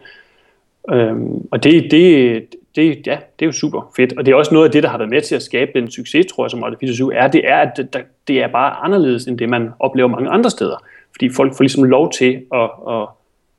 [0.91, 4.13] Øhm, og det, det, det, ja, det er jo super fedt.
[4.19, 5.91] Og det er også noget af det, der har været med til at skabe den
[5.91, 9.25] succes, tror jeg, som Radio 24 er, det er, at det, det er bare anderledes,
[9.25, 10.85] end det man oplever mange andre steder.
[11.13, 13.09] Fordi folk får ligesom lov til at, at,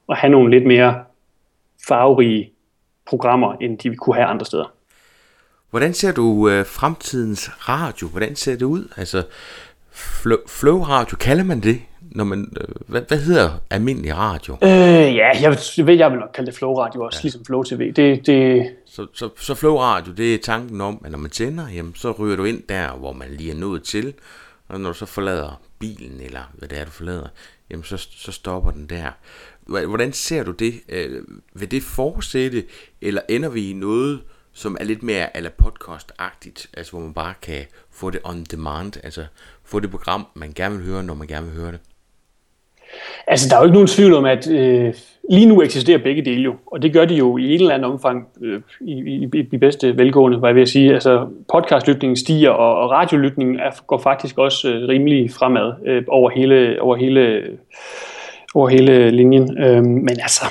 [0.09, 0.95] at have nogle lidt mere
[1.87, 2.51] farverige
[3.07, 4.71] programmer, end de kunne have andre steder.
[5.69, 8.07] Hvordan ser du øh, fremtidens radio?
[8.07, 8.93] Hvordan ser det ud?
[8.97, 9.23] Altså,
[9.91, 11.81] flow, flow radio, kalder man det?
[12.11, 14.57] når man, øh, hvad, hvad hedder almindelig radio?
[14.63, 14.69] Øh,
[15.15, 17.21] ja, jeg, jeg ved, jeg vil nok kalde det Flow Radio også, ja.
[17.21, 17.93] ligesom Flow TV.
[17.93, 18.69] Det, det...
[18.85, 22.11] Så, så, så Flow Radio, det er tanken om, at når man tænder, jamen, så
[22.11, 24.13] ryger du ind der, hvor man lige er nået til,
[24.67, 27.27] og når du så forlader bilen, eller hvad det er, du forlader,
[27.69, 29.11] jamen, så, så stopper den der.
[29.67, 30.73] Hvordan ser du det?
[30.89, 31.21] Øh,
[31.53, 32.63] vil det fortsætte,
[33.01, 34.19] eller ender vi i noget,
[34.53, 38.97] som er lidt mere eller podcast-agtigt, altså hvor man bare kan få det on demand,
[39.03, 39.25] altså
[39.63, 41.79] få det program, man gerne vil høre, når man gerne vil høre det?
[43.27, 44.93] Altså, der er jo ikke nogen tvivl om, at øh,
[45.29, 47.91] lige nu eksisterer begge dele jo, og det gør de jo i et eller andet
[47.91, 50.93] omfang øh, i, i, i bedste velgående, hvad jeg vil sige.
[50.93, 56.29] Altså, podcastlytningen stiger, og, og radiolytningen er, går faktisk også øh, rimelig fremad øh, over,
[56.29, 57.43] hele, over, hele,
[58.55, 59.57] over hele linjen.
[59.57, 60.45] Øh, men altså,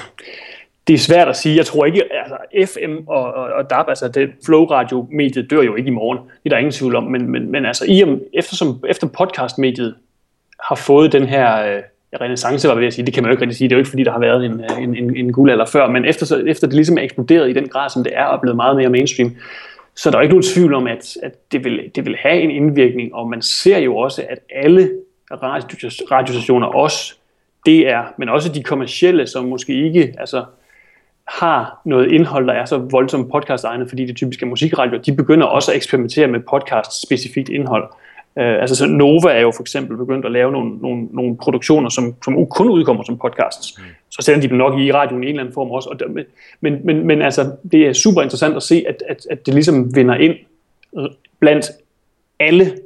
[0.86, 1.56] det er svært at sige.
[1.56, 2.36] Jeg tror ikke, altså
[2.74, 6.18] FM og, og, og DAB, altså det Flow Radio mediet dør jo ikke i morgen.
[6.18, 7.04] Det er der ingen tvivl om.
[7.04, 9.94] Men, men, men altså, i, eftersom, efter podcast mediet
[10.60, 11.82] har fået den her øh,
[12.20, 13.76] renaissance, var jeg ved at sige, det kan man jo ikke rigtig sige, det er
[13.76, 16.42] jo ikke fordi, der har været en, øh, en, en, en guldalder før, men efter,
[16.46, 18.88] efter det ligesom er eksploderet i den grad, som det er, og blevet meget mere
[18.88, 19.36] mainstream,
[19.94, 22.50] så der er ikke nogen tvivl om, at, at det, vil, det vil have en
[22.50, 24.90] indvirkning, og man ser jo også, at alle
[26.10, 27.14] radiostationer, også
[27.66, 30.44] DR, men også de kommercielle, som måske ikke altså,
[31.28, 35.46] har noget indhold, der er så voldsomt podcast fordi det typisk er musikradio, de begynder
[35.46, 37.84] også at eksperimentere med podcast-specifikt indhold.
[38.36, 41.88] Uh, altså så Nova er jo for eksempel begyndt at lave nogle, nogle, nogle produktioner,
[41.88, 43.78] som, som kun udkommer som podcasts.
[43.78, 43.84] Mm.
[44.10, 45.88] Så sender de dem nok i radioen i en eller anden form også.
[45.88, 46.24] Og der,
[46.60, 49.96] men, men, men altså, det er super interessant at se, at, at, at det ligesom
[49.96, 50.34] vinder ind
[51.40, 51.66] blandt
[52.40, 52.78] alle,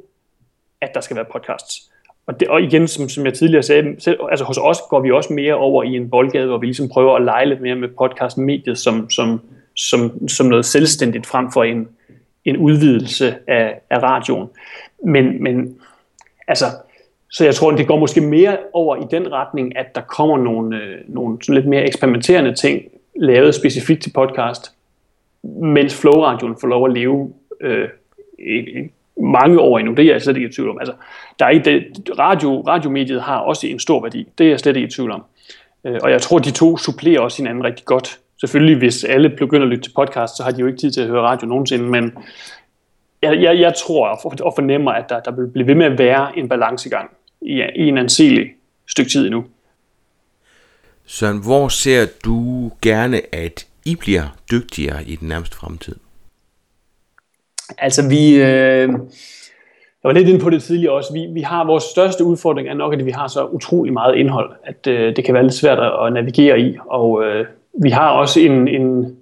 [0.81, 1.90] at der skal være podcasts.
[2.27, 5.11] Og, det, og igen, som, som jeg tidligere sagde, selv, altså hos os går vi
[5.11, 7.89] også mere over i en boldgade, hvor vi ligesom prøver at lege lidt mere med
[7.97, 9.41] podcastmediet som, som,
[9.75, 11.87] som, som noget selvstændigt frem for en,
[12.45, 14.49] en udvidelse af, af radioen.
[15.05, 15.75] Men, men
[16.47, 16.65] altså,
[17.31, 20.77] så jeg tror, det går måske mere over i den retning, at der kommer nogle,
[20.77, 22.81] øh, nogle sådan lidt mere eksperimenterende ting,
[23.15, 24.71] lavet specifikt til podcast,
[25.43, 27.89] mens Flow-radioen får lov at leve øh,
[29.17, 29.93] mange år endnu.
[29.93, 30.79] Det er jeg slet ikke i tvivl om.
[30.79, 30.93] Altså,
[31.39, 34.27] der er ikke det, radio, radiomediet har også en stor værdi.
[34.37, 35.23] Det er jeg slet ikke i tvivl om.
[35.85, 38.19] Øh, og jeg tror, de to supplerer også hinanden rigtig godt.
[38.39, 41.01] Selvfølgelig, hvis alle begynder at lytte til podcast, så har de jo ikke tid til
[41.01, 42.13] at høre radio nogensinde, men
[43.21, 44.07] jeg, jeg, jeg tror
[44.41, 47.87] og fornemmer, at der, der vil blive ved med at være en balancegang i, i
[47.87, 48.49] en anselig
[48.87, 49.45] stykke tid endnu.
[51.05, 55.95] Søren, hvor ser du gerne, at I bliver dygtigere i den nærmeste fremtid?
[57.77, 58.89] Altså vi, øh,
[60.03, 62.73] jeg var lidt inde på det tidligere også, vi, vi har vores største udfordring er
[62.73, 65.79] nok, at vi har så utrolig meget indhold, at øh, det kan være lidt svært
[65.79, 67.45] at navigere i, og øh,
[67.83, 69.17] vi har også en, en,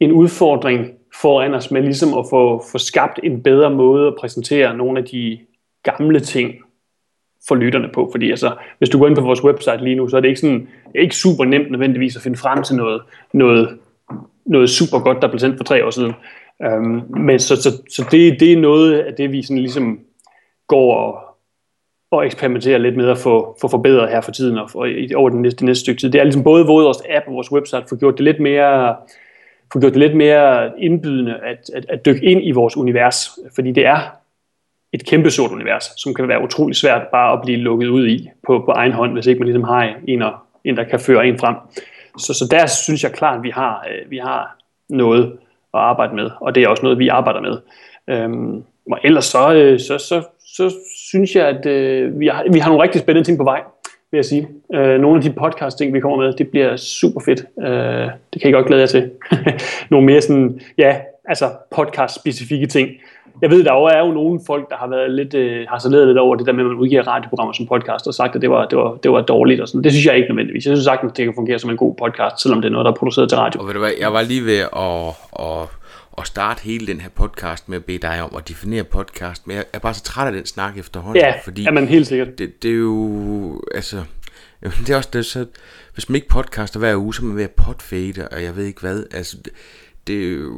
[0.00, 4.76] en udfordring foran os med ligesom at få, få skabt en bedre måde at præsentere
[4.76, 5.38] nogle af de
[5.82, 6.54] gamle ting
[7.48, 8.08] for lytterne på.
[8.12, 10.40] Fordi altså, hvis du går ind på vores website lige nu, så er det ikke,
[10.40, 13.02] sådan, ikke super nemt nødvendigvis at finde frem til noget,
[13.32, 13.78] noget,
[14.46, 16.12] noget super godt, der blev sendt for tre år siden.
[16.60, 20.00] Um, men så, så, så det, det er noget af det, vi sådan ligesom
[20.68, 21.20] går og,
[22.10, 25.42] og eksperimenterer lidt med at få, få forbedret her for tiden og i over den
[25.42, 26.10] næste, det næste stykke tid.
[26.10, 28.96] Det er ligesom både vores app og vores website får gjort det lidt mere
[29.72, 33.72] få gjort det lidt mere indbydende at, at, at dykke ind i vores univers, fordi
[33.72, 34.00] det er
[34.92, 38.30] et kæmpe sort univers, som kan være utrolig svært bare at blive lukket ud i
[38.46, 40.34] på, på egen hånd, hvis ikke man ligesom har en, og,
[40.64, 41.56] en der kan føre en frem.
[42.18, 44.56] Så, så der synes jeg klart, at vi har, øh, vi har
[44.88, 45.38] noget
[45.74, 47.56] at arbejde med, og det er også noget, vi arbejder med.
[48.10, 50.74] Øhm, og ellers så, øh, så, så, så
[51.08, 53.60] synes jeg, at øh, vi, har, vi har nogle rigtig spændende ting på vej,
[54.10, 54.48] vil jeg sige.
[54.74, 57.44] Øh, nogle af de podcast-ting, vi kommer med, det bliver super fedt.
[57.60, 59.10] Øh, det kan jeg godt glæde jer til.
[59.90, 62.88] nogle mere sådan, ja, altså podcast-specifikke ting.
[63.42, 66.18] Jeg ved, der er jo nogle folk, der har været lidt, øh, har saleret lidt
[66.18, 68.66] over det der med, at man udgiver radioprogrammer som podcast, og sagt, at det var,
[68.68, 69.84] det var, det var dårligt og sådan.
[69.84, 70.66] Det synes jeg ikke nødvendigvis.
[70.66, 72.90] Jeg synes sagtens, det kan fungere som en god podcast, selvom det er noget, der
[72.90, 73.60] er produceret til radio.
[73.60, 75.08] Og ved du hvad, jeg var lige ved at,
[75.46, 75.68] at,
[76.18, 79.56] at starte hele den her podcast med at bede dig om at definere podcast, men
[79.56, 81.22] jeg er bare så træt af den snak efterhånden.
[81.22, 82.38] Ja, fordi jamen helt sikkert.
[82.38, 84.02] Det, det er jo, altså,
[84.62, 85.46] det er også det, så,
[85.94, 88.64] hvis man ikke podcaster hver uge, så er man ved at podfade, og jeg ved
[88.64, 89.52] ikke hvad, altså, det,
[90.06, 90.48] det,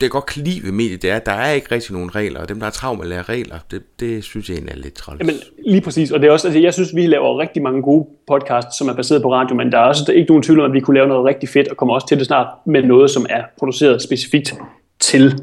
[0.00, 2.14] det er godt kan lide ved mediet, det er, at der er ikke rigtig nogen
[2.14, 4.72] regler, og dem, der er travlt med at lære regler, det, det synes jeg egentlig
[4.72, 5.20] er lidt træls.
[5.20, 5.34] Jamen,
[5.66, 8.78] lige præcis, og det er også, altså, jeg synes, vi laver rigtig mange gode podcasts,
[8.78, 10.66] som er baseret på radio, men der er også der er ikke nogen tvivl om,
[10.66, 13.10] at vi kunne lave noget rigtig fedt, og kommer også til det snart med noget,
[13.10, 14.54] som er produceret specifikt
[15.00, 15.40] til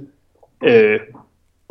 [0.63, 0.99] øh,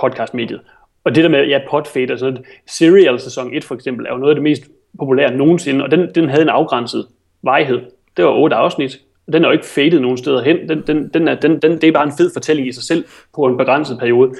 [0.01, 0.61] podcastmediet.
[1.05, 4.31] Og det der med, ja, podfade, altså Serial sæson 1 for eksempel, er jo noget
[4.31, 4.63] af det mest
[4.99, 7.07] populære nogensinde, og den, den havde en afgrænset
[7.43, 7.81] vejhed.
[8.17, 9.01] Det var otte afsnit,
[9.33, 10.69] den er jo ikke fadet nogen steder hen.
[10.69, 13.05] Den, den, den er, den, den, det er bare en fed fortælling i sig selv
[13.35, 14.33] på en begrænset periode.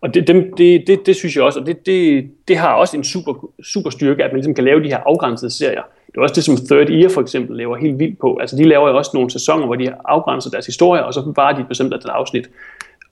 [0.00, 2.96] Og det, dem, det, det, det synes jeg også, og det, det, det har også
[2.96, 5.82] en super, super styrke, at man ligesom kan lave de her afgrænsede serier.
[6.06, 8.36] Det er også det, som Third Ear for eksempel laver helt vildt på.
[8.40, 11.58] Altså de laver jo også nogle sæsoner, hvor de afgrænser deres historie, og så bare
[11.58, 12.50] de bestemt af et afsnit.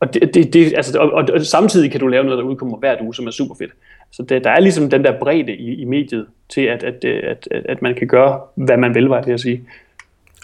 [0.00, 2.76] Og, det, det, det, altså, og, og, og, samtidig kan du lave noget, der udkommer
[2.76, 3.70] hver uge, som er super fedt.
[4.10, 7.48] Så det, der er ligesom den der bredde i, i mediet til, at, at, at,
[7.50, 9.62] at, at man kan gøre, hvad man vil, var det at sige.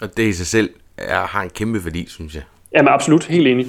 [0.01, 2.43] Og det i sig selv er, har en kæmpe værdi, synes jeg.
[2.71, 3.67] Jamen absolut, helt enig.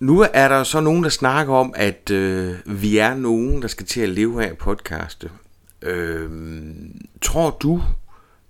[0.00, 3.86] Nu er der så nogen, der snakker om, at øh, vi er nogen, der skal
[3.86, 5.30] til at leve af podcaste.
[5.82, 6.30] Øh,
[7.20, 7.82] tror du,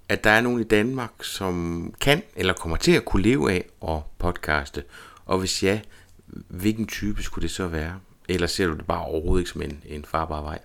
[0.09, 3.65] at der er nogen i Danmark, som kan eller kommer til at kunne leve af
[3.89, 4.83] at podcaste?
[5.27, 5.81] Og hvis ja,
[6.49, 7.95] hvilken type skulle det så være?
[8.29, 10.59] Eller ser du det bare overhovedet ikke som en, en farbar vej?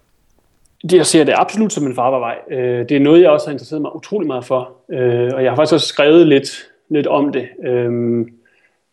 [0.92, 2.36] Jeg ser det absolut som en farbar vej.
[2.52, 4.72] Øh, det er noget, jeg også har interesseret mig utrolig meget for.
[4.92, 8.26] Øh, og jeg har faktisk også skrevet lidt, lidt om det, øh,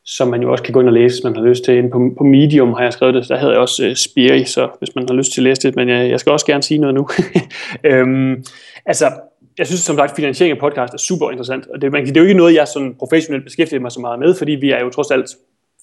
[0.05, 1.89] som man jo også kan gå ind og læse, hvis man har lyst til.
[1.89, 4.95] På, på Medium har jeg skrevet det, der hedder jeg også øh, Spiri, så hvis
[4.95, 5.77] man har lyst til at læse det.
[5.77, 7.09] Men jeg, jeg skal også gerne sige noget nu.
[7.91, 8.45] Øhm,
[8.87, 9.07] altså,
[9.59, 11.67] jeg synes som sagt, finansiering af podcast er super interessant.
[11.67, 14.19] Og det, man, det er jo ikke noget, jeg sådan professionelt beskæftiger mig så meget
[14.19, 15.31] med, fordi vi er jo trods alt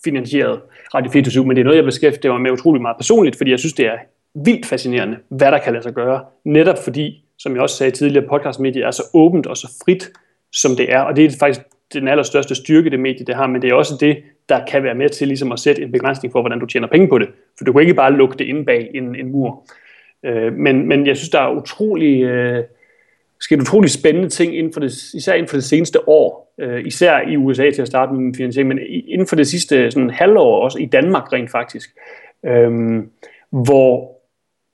[0.04, 0.60] finansieret
[0.94, 3.60] Radio 24 men det er noget, jeg beskæftiger mig med utrolig meget personligt, fordi jeg
[3.60, 3.98] synes, det er
[4.36, 6.26] vildt fascinerende, hvad der kan lade sig gøre.
[6.46, 10.12] Netop fordi, som jeg også sagde tidligere, podcastmediet er så åbent og så frit,
[10.52, 11.00] som det er.
[11.00, 11.62] Og det er faktisk
[11.94, 14.18] den allerstørste styrke, det medie det har, men det er også det,
[14.50, 17.08] der kan være med til ligesom at sætte en begrænsning for, hvordan du tjener penge
[17.08, 17.28] på det.
[17.58, 19.64] For du kan ikke bare lukke det inde bag en, en mur.
[20.26, 22.64] Øh, men, men jeg synes, der er utrolig, øh,
[23.42, 26.54] sket utrolig spændende ting, inden for det, især inden for det seneste år.
[26.60, 30.10] Øh, især i USA til at starte med finansiering, men inden for det sidste sådan,
[30.10, 31.90] halvår, også i Danmark rent faktisk.
[32.46, 32.72] Øh,
[33.50, 34.21] hvor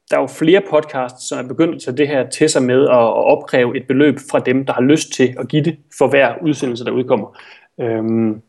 [0.10, 2.84] der er jo flere podcasts, som er begyndt at tage det her til sig med
[2.84, 6.34] at opkræve et beløb fra dem, der har lyst til at give det for hver
[6.42, 7.38] udsendelse, der udkommer.
[7.80, 8.42] Øhm,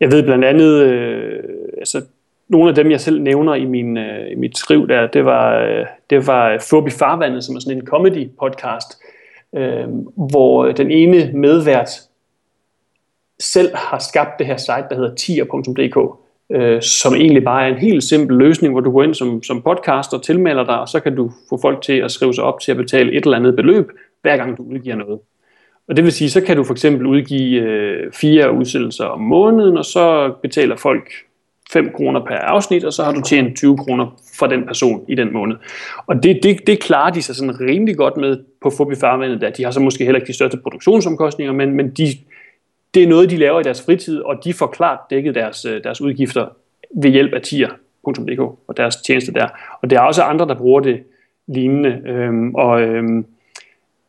[0.00, 1.42] jeg ved blandt andet, øh,
[1.78, 2.02] altså
[2.48, 5.58] nogle af dem, jeg selv nævner i, min, øh, i mit skriv der, det var,
[5.58, 9.02] øh, det var Fobi Farvandet, som er sådan en comedy podcast,
[9.54, 11.90] øh, hvor den ene medvært
[13.40, 17.80] selv har skabt det her site, der hedder tier.dk, øh, som egentlig bare er en
[17.80, 21.16] helt simpel løsning, hvor du går ind som, som podcaster, tilmelder dig, og så kan
[21.16, 23.90] du få folk til at skrive sig op til at betale et eller andet beløb,
[24.22, 25.18] hver gang du udgiver noget.
[25.88, 29.76] Og det vil sige, så kan du for eksempel udgive øh, fire udsendelser om måneden,
[29.76, 31.08] og så betaler folk
[31.72, 35.14] 5 kroner per afsnit, og så har du tjent 20 kroner fra den person i
[35.14, 35.56] den måned.
[36.06, 39.50] Og det, det, det klarer de sig sådan rimelig godt med på Fobi Farvandet, der.
[39.50, 42.06] De har så måske heller ikke de største produktionsomkostninger, men, men de,
[42.94, 45.84] det er noget, de laver i deres fritid, og de får klart dækket deres, øh,
[45.84, 46.46] deres udgifter
[46.94, 49.48] ved hjælp af tier.dk og deres tjeneste der.
[49.82, 51.02] Og der er også andre, der bruger det
[51.46, 52.02] lignende.
[52.06, 53.26] Øhm, og øhm,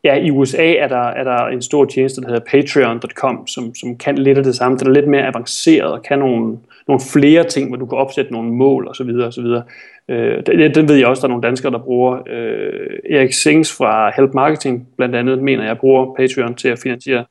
[0.03, 3.97] ja, i USA er der, er der en stor tjeneste, der hedder patreon.com, som, som
[3.97, 4.77] kan lidt af det samme.
[4.77, 6.57] Den er lidt mere avanceret og kan nogle,
[6.87, 9.09] nogle flere ting, hvor du kan opsætte nogle mål osv.
[9.09, 9.45] osv.
[10.09, 12.19] Øh, den, den ved jeg også, der er nogle danskere, der bruger.
[12.29, 17.25] Øh, Erik Sings fra Help Marketing blandt andet, mener jeg, bruger Patreon til at finansiere.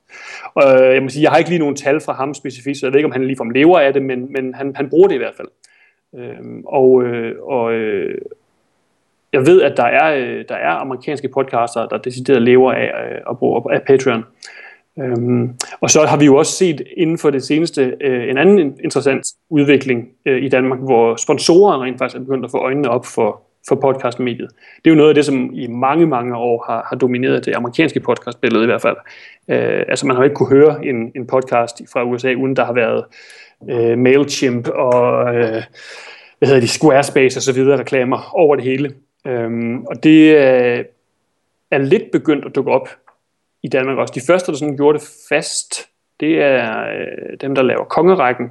[0.55, 2.87] Og øh, jeg må sige, jeg har ikke lige nogen tal fra ham specifikt, så
[2.87, 5.15] jeg ved ikke, om han ligefrem lever af det, men, men han, han bruger det
[5.15, 5.49] i hvert fald.
[6.17, 8.19] Øh, og øh, og øh,
[9.35, 13.21] jeg ved, at der er, øh, der er amerikanske podcaster, der decideret lever af øh,
[13.31, 14.25] at bruge af Patreon.
[14.99, 18.79] Øhm, og så har vi jo også set inden for det seneste øh, en anden
[18.85, 23.07] interessant udvikling øh, i Danmark, hvor sponsorer rent faktisk er begyndt at få øjnene op
[23.07, 24.49] for, for podcastmediet.
[24.85, 27.55] Det er jo noget af det, som i mange, mange år har, har domineret det
[27.55, 28.97] amerikanske podcastbillede i hvert fald.
[29.49, 32.73] Øh, altså man har ikke kunne høre en, en podcast fra USA, uden der har
[32.73, 33.05] været
[33.71, 35.63] øh, MailChimp og øh,
[36.39, 38.95] hvad hedder de, Squarespace og så videre reklamer over det hele.
[39.27, 40.85] Øhm, og det øh,
[41.71, 42.89] er lidt begyndt at dukke op
[43.65, 44.13] i Danmark også.
[44.15, 45.89] De første, der sådan gjorde det fast,
[46.21, 48.51] det er øh, dem, der laver kongerækken,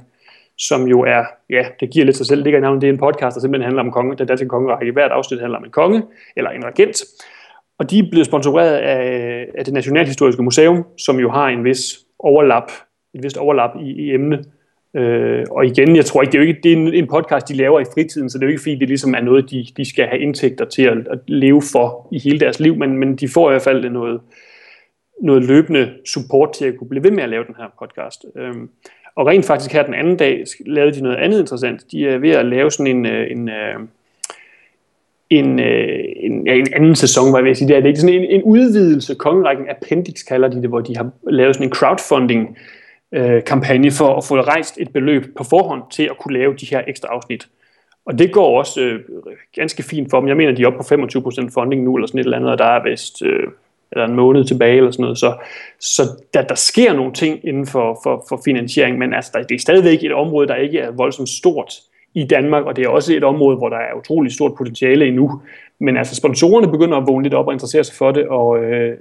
[0.58, 2.92] som jo er, ja, det giver lidt sig selv, det ligger i navnet, det er
[2.92, 4.92] en podcast, der simpelthen handler om konge, den danske kongerække.
[4.92, 6.02] Hvert afsnit handler om en konge,
[6.36, 6.96] eller en regent.
[7.78, 11.98] Og de er blevet sponsoreret af, af det Nationalhistoriske Museum, som jo har en vis
[12.18, 12.70] overlap,
[13.14, 14.44] et vist overlap i, i emne.
[14.96, 17.48] Øh, og igen, jeg tror ikke, det er jo ikke det er en, en podcast,
[17.48, 19.66] de laver i fritiden, så det er jo ikke fordi, det ligesom er noget, de,
[19.76, 23.16] de skal have indtægter til at, at leve for i hele deres liv, men, men
[23.16, 24.20] de får i hvert fald noget,
[25.22, 28.24] noget løbende support til at kunne blive ved med at lave den her podcast.
[28.36, 28.70] Øhm,
[29.16, 31.84] og rent faktisk her den anden dag lavede de noget andet interessant.
[31.90, 33.80] De er ved at lave sådan en, øh, en, øh,
[35.30, 37.68] en, øh, en, ja, en anden sæson, var jeg vil sige.
[37.68, 40.96] Det er, det er sådan en, en udvidelse, kongerækken Appendix kalder de det, hvor de
[40.96, 42.58] har lavet sådan en crowdfunding
[43.12, 46.66] øh, kampagne for at få rejst et beløb på forhånd til at kunne lave de
[46.66, 47.48] her ekstra afsnit.
[48.06, 49.00] Og det går også øh,
[49.54, 50.28] ganske fint for dem.
[50.28, 52.58] Jeg mener, de er oppe på 25% funding nu, eller sådan et eller andet, og
[52.58, 53.46] der er vist øh,
[53.94, 55.18] eller en måned tilbage eller sådan noget.
[55.18, 55.34] Så,
[55.80, 56.02] så
[56.34, 59.58] der, der sker nogle ting inden for, for, for finansiering, men altså, der, det er
[59.58, 61.74] stadigvæk et område, der ikke er voldsomt stort
[62.14, 65.42] i Danmark, og det er også et område, hvor der er utrolig stort potentiale endnu.
[65.78, 68.98] Men altså sponsorerne begynder at vågne lidt op og interessere sig for det, og øh,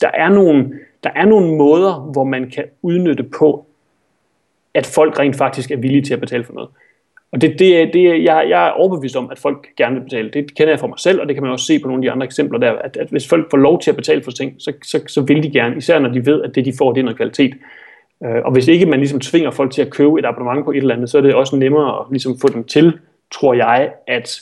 [0.00, 0.72] der, er nogle,
[1.04, 3.66] der er nogle måder, hvor man kan udnytte på,
[4.74, 6.70] at folk rent faktisk er villige til at betale for noget.
[7.34, 10.30] Og det, det, det, jeg, jeg er overbevist om, at folk gerne vil betale.
[10.30, 12.02] Det kender jeg fra mig selv, og det kan man også se på nogle af
[12.02, 14.54] de andre eksempler der, at, at hvis folk får lov til at betale for ting,
[14.58, 17.00] så, så, så vil de gerne, især når de ved, at det de får, det
[17.00, 17.54] er noget kvalitet.
[18.24, 20.76] Øh, og hvis ikke man ligesom tvinger folk til at købe et abonnement på et
[20.76, 22.98] eller andet, så er det også nemmere at ligesom få dem til,
[23.32, 24.40] tror jeg, at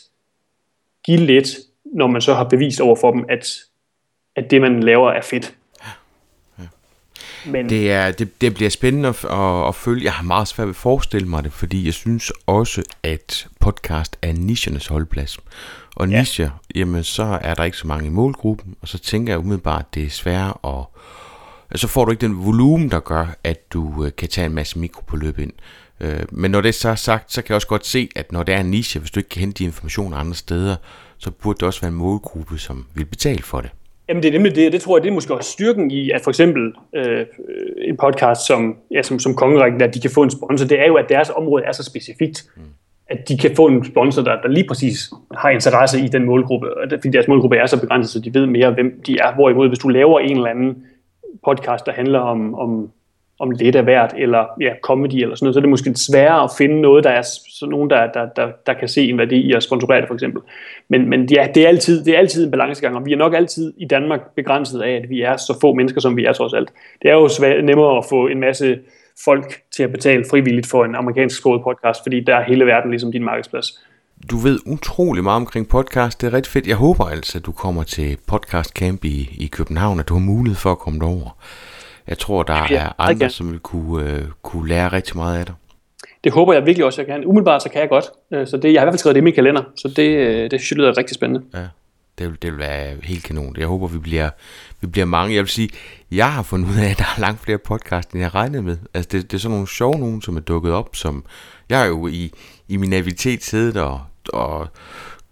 [1.05, 1.49] give lidt,
[1.85, 3.49] når man så har bevist over for dem, at,
[4.37, 5.55] at det man laver er fedt.
[7.47, 7.69] Men...
[7.69, 10.05] Det, er, det, det bliver spændende at, at, at følge.
[10.05, 14.19] Jeg har meget svært ved at forestille mig det, fordi jeg synes også, at podcast
[14.23, 15.39] er nichernes holdplads.
[15.97, 16.19] Og ja.
[16.19, 19.81] nicher, jamen så er der ikke så mange i målgruppen, og så tænker jeg umiddelbart,
[19.81, 20.85] at det er svært at...
[21.75, 24.79] Så får du ikke den volumen, der gør, at du øh, kan tage en masse
[24.79, 25.53] mikropåløb ind.
[26.01, 28.43] Øh, men når det er så sagt, så kan jeg også godt se, at når
[28.43, 30.77] det er en niche, hvis du ikke kan hente de informationer andre steder,
[31.19, 33.71] så burde det også være en målgruppe, som vil betale for det.
[34.09, 36.21] Jamen det er nemlig det, det tror jeg, det er måske også styrken i, at
[36.21, 37.27] for eksempel øh,
[37.79, 40.87] en podcast som, ja, som, som Kongerækken, at de kan få en sponsor, det er
[40.87, 42.63] jo, at deres område er så specifikt, mm.
[43.07, 46.67] at de kan få en sponsor, der, der lige præcis har interesse i den målgruppe,
[46.91, 49.35] fordi deres målgruppe er så begrænset, så de ved mere, hvem de er.
[49.35, 50.87] Hvorimod, hvis du laver en eller anden
[51.45, 52.91] podcast, der handler om, om
[53.43, 56.45] om lidt af hvert, eller ja, comedy eller sådan noget, så er det måske sværere
[56.45, 57.23] at finde noget, der er
[57.59, 60.15] så nogen, der, der, der, der kan se en værdi i at sponsorere det for
[60.15, 60.43] eksempel.
[60.89, 63.35] Men, men ja, det er, altid, det er altid en balancegang, og vi er nok
[63.35, 66.53] altid i Danmark begrænset af, at vi er så få mennesker, som vi er trods
[66.53, 66.73] alt.
[67.03, 68.79] Det er jo svæ- nemmere at få en masse
[69.25, 72.91] folk til at betale frivilligt for en amerikansk sproget podcast, fordi der er hele verden
[72.91, 73.67] ligesom din markedsplads.
[74.31, 76.21] Du ved utrolig meget omkring podcast.
[76.21, 76.67] Det er rigtig fedt.
[76.67, 80.21] Jeg håber altså, at du kommer til podcast camp i, i København, at du har
[80.21, 81.37] mulighed for at komme derover.
[82.07, 85.47] Jeg tror, der ja, er andre, som vil kunne, øh, kunne lære rigtig meget af
[85.47, 85.55] dig.
[86.25, 87.27] Det håber jeg virkelig også, jeg kan.
[87.27, 88.05] Umiddelbart så kan jeg godt.
[88.33, 90.09] Øh, så det, jeg har i hvert fald skrevet det i min kalender, så det,
[90.17, 91.47] øh, det synes jeg lyder rigtig spændende.
[91.55, 91.67] Ja,
[92.19, 93.57] det vil, det vil være helt kanon.
[93.59, 94.31] Jeg håber, vi bliver,
[94.81, 95.35] vi bliver mange.
[95.35, 95.69] Jeg vil sige,
[96.11, 98.77] jeg har fundet ud af, at der er langt flere podcasts, end jeg regnede med.
[98.95, 101.25] Altså, det, det er sådan nogle sjove nogen, som er dukket op, som
[101.69, 102.33] jeg har jo i,
[102.69, 104.01] i min navitet siddet og,
[104.33, 104.69] og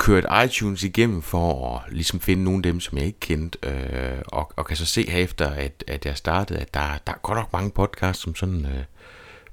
[0.01, 4.19] kørt iTunes igennem for at ligesom finde nogle af dem, som jeg ikke kendte, øh,
[4.27, 7.39] og, og kan så se herefter, at, at jeg startede, at der, der er godt
[7.39, 8.85] nok mange podcasts, som sådan øh,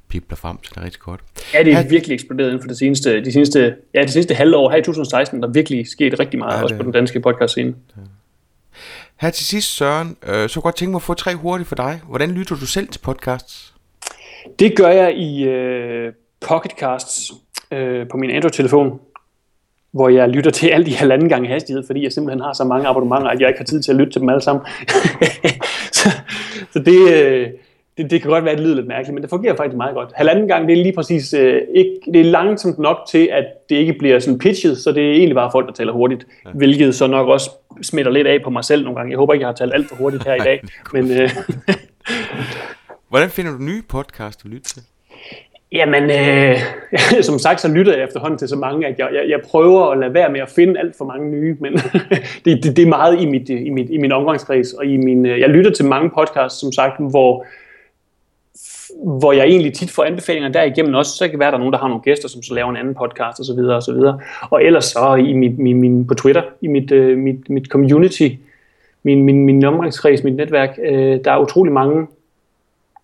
[0.09, 1.21] pipler frem, så det er rigtig godt.
[1.53, 4.33] Ja, det er her, virkelig eksploderet inden for det seneste, de seneste, ja, det seneste
[4.33, 7.19] halve år her i 2016, der virkelig sket rigtig meget ja, også på den danske
[7.19, 7.75] podcast scene.
[7.97, 8.01] Ja.
[9.21, 12.01] Her til sidst, Søren, øh, så godt tænke mig at få tre hurtigt for dig.
[12.07, 13.73] Hvordan lytter du selv til podcasts?
[14.59, 16.13] Det gør jeg i øh,
[16.47, 17.31] Pocketcasts
[17.71, 18.99] øh, på min Android-telefon
[19.91, 22.87] hvor jeg lytter til alle de halvanden gange hastighed, fordi jeg simpelthen har så mange
[22.87, 24.65] abonnementer, at jeg ikke har tid til at lytte til dem alle sammen.
[25.97, 26.09] så,
[26.71, 27.47] så det, øh,
[27.97, 29.95] det, det kan godt være, at det lyder lidt mærkeligt, men det fungerer faktisk meget
[29.95, 30.11] godt.
[30.15, 33.75] Halvanden gang, det er lige præcis øh, ikke, det er langsomt nok til, at det
[33.75, 36.51] ikke bliver sådan pitchet, så det er egentlig bare folk, der taler hurtigt, ja.
[36.51, 37.49] hvilket så nok også
[37.81, 39.11] smitter lidt af på mig selv nogle gange.
[39.11, 40.63] Jeg håber ikke, jeg har talt alt for hurtigt her i dag.
[40.93, 41.29] men, øh,
[43.09, 44.83] Hvordan finder du nye podcast at lytte til?
[45.71, 46.57] Jamen, øh,
[47.29, 49.97] som sagt, så lytter jeg efterhånden til så mange, at jeg, jeg, jeg prøver at
[49.97, 51.73] lade være med at finde alt for mange nye, men
[52.45, 55.25] det, det, det er meget i, mit, i, mit, i min omgangskreds, og i min,
[55.25, 57.45] øh, jeg lytter til mange podcasts, som sagt, hvor
[59.03, 61.11] hvor jeg egentlig tit får anbefalinger derigennem også.
[61.11, 62.69] Så kan det være, at der er nogen, der har nogle gæster, som så laver
[62.69, 63.59] en anden podcast osv.
[63.59, 64.19] Og, så videre.
[64.41, 68.29] og ellers så i mit, min, min, på Twitter, i mit, øh, mit, mit community,
[69.03, 72.07] min, min, min omgangskreds, mit netværk, øh, der er utrolig mange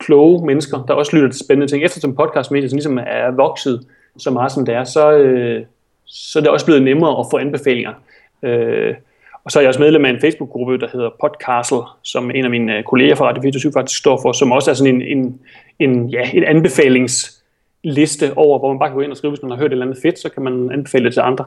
[0.06, 1.84] kloge mennesker, der også lytter til spændende ting.
[1.84, 3.88] Eftersom podcastmediet ligesom er vokset
[4.18, 5.66] så meget som det er, så, øh,
[6.06, 7.94] så er det også blevet nemmere at få anbefalinger.
[8.44, 8.94] Øh,
[9.44, 12.50] og så er jeg også medlem af en Facebook-gruppe, der hedder Podcastle, som en af
[12.50, 15.40] mine øh, kolleger fra Radio 24 faktisk står for, som også er sådan en, en,
[15.80, 17.43] en, ja, en anbefalings
[17.84, 19.72] anbefalingsliste over, hvor man bare kan gå ind og skrive, hvis man har hørt et
[19.72, 21.46] eller andet fedt, så kan man anbefale det til andre.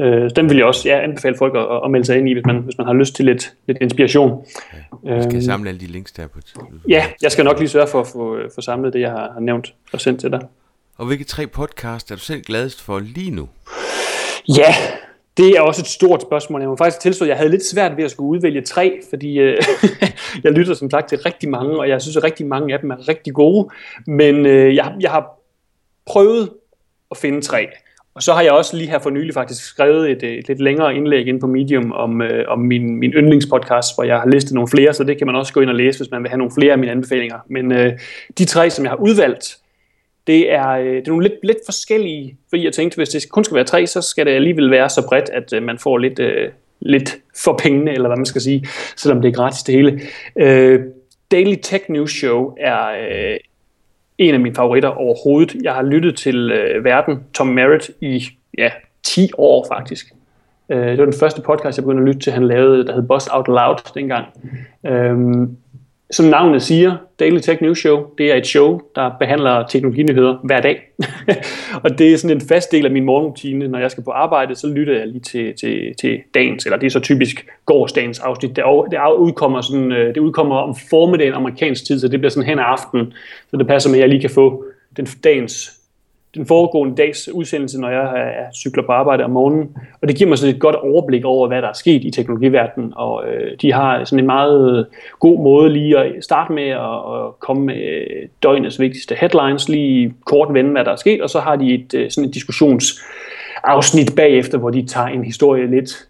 [0.00, 2.46] Øh, den vil jeg også ja, anbefale folk at, at melde sig ind i, hvis
[2.46, 4.46] man, hvis man har lyst til lidt, lidt inspiration.
[5.04, 6.38] Ja, jeg skal øh, samle alle de links der på.
[6.88, 9.40] Ja, jeg skal nok lige sørge for at få, få samlet det, jeg har, har
[9.40, 10.40] nævnt og sendt til dig.
[10.98, 13.48] Og hvilke tre podcast er du selv gladest for lige nu?
[14.48, 14.74] Ja,
[15.36, 16.60] det er også et stort spørgsmål.
[16.60, 19.38] Jeg må faktisk tilstå, at jeg havde lidt svært ved at skulle udvælge tre, fordi
[19.38, 19.62] øh,
[20.44, 22.90] jeg lytter som sagt til rigtig mange, og jeg synes, at rigtig mange af dem
[22.90, 23.68] er rigtig gode.
[24.06, 25.35] Men øh, jeg, jeg har
[26.06, 26.50] prøvet
[27.10, 27.68] at finde tre.
[28.14, 30.60] Og så har jeg også lige her for nylig faktisk skrevet et, øh, et lidt
[30.60, 34.54] længere indlæg ind på Medium om, øh, om min, min yndlingspodcast, hvor jeg har listet
[34.54, 36.38] nogle flere, så det kan man også gå ind og læse, hvis man vil have
[36.38, 37.38] nogle flere af mine anbefalinger.
[37.46, 37.98] Men øh,
[38.38, 39.56] de tre, som jeg har udvalgt,
[40.26, 43.44] det er, øh, det er nogle lidt, lidt forskellige, fordi jeg tænkte, hvis det kun
[43.44, 46.18] skal være tre, så skal det alligevel være så bredt, at øh, man får lidt,
[46.18, 46.48] øh,
[46.80, 50.00] lidt for pengene, eller hvad man skal sige, selvom det er gratis det hele.
[50.38, 50.80] Øh,
[51.30, 53.36] Daily Tech News Show er øh,
[54.18, 55.56] en af mine favoritter overhovedet.
[55.62, 58.24] Jeg har lyttet til øh, verden Tom Merritt i
[58.58, 58.70] ja,
[59.02, 60.06] 10 år faktisk.
[60.68, 63.02] Øh, det var den første podcast, jeg begyndte at lytte til, han lavede, der hed
[63.02, 64.26] Bust Out Loud dengang.
[64.86, 65.48] Øh,
[66.10, 70.60] som navnet siger, Daily Tech News Show, det er et show, der behandler teknologinyheder hver
[70.60, 70.80] dag.
[71.84, 73.68] og det er sådan en fast del af min morgenrutine.
[73.68, 76.86] Når jeg skal på arbejde, så lytter jeg lige til, til, til dagens, eller det
[76.86, 78.56] er så typisk gårdsdagens afsnit.
[78.56, 82.48] Det, det udkommer, sådan, øh, det udkommer om formiddagen amerikansk tid, så det bliver sådan
[82.48, 83.12] hen af aften,
[83.50, 84.64] så det passer med, at jeg lige kan få
[84.96, 85.75] den dagens
[86.36, 89.76] den foregående dags udsendelse, når jeg er cykler på arbejde om morgenen.
[90.02, 92.92] Og det giver mig sådan et godt overblik over, hvad der er sket i teknologiverdenen.
[92.96, 94.86] Og øh, de har sådan en meget
[95.20, 98.06] god måde lige at starte med at, at komme med
[98.42, 101.94] døgnets vigtigste headlines, lige kort vende, hvad der er sket, og så har de et,
[101.94, 106.08] øh, sådan et diskussionsafsnit bagefter, hvor de tager en historie lidt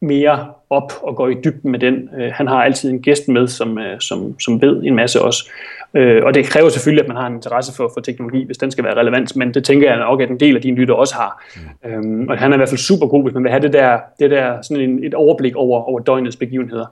[0.00, 2.08] mere op og går i dybden med den.
[2.18, 5.50] Øh, han har altid en gæst med, som, øh, som, som ved en masse også.
[5.94, 8.70] Øh, og det kræver selvfølgelig, at man har en interesse for, for teknologi, hvis den
[8.70, 11.14] skal være relevant, men det tænker jeg nok, at en del af dine lytter også
[11.14, 11.44] har.
[11.84, 11.90] Mm.
[11.90, 13.98] Øhm, og han er i hvert fald super god, hvis man vil have det der,
[14.20, 16.86] det der sådan en, et overblik over, over døgnets begivenheder.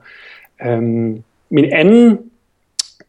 [0.66, 2.18] Øhm, min anden,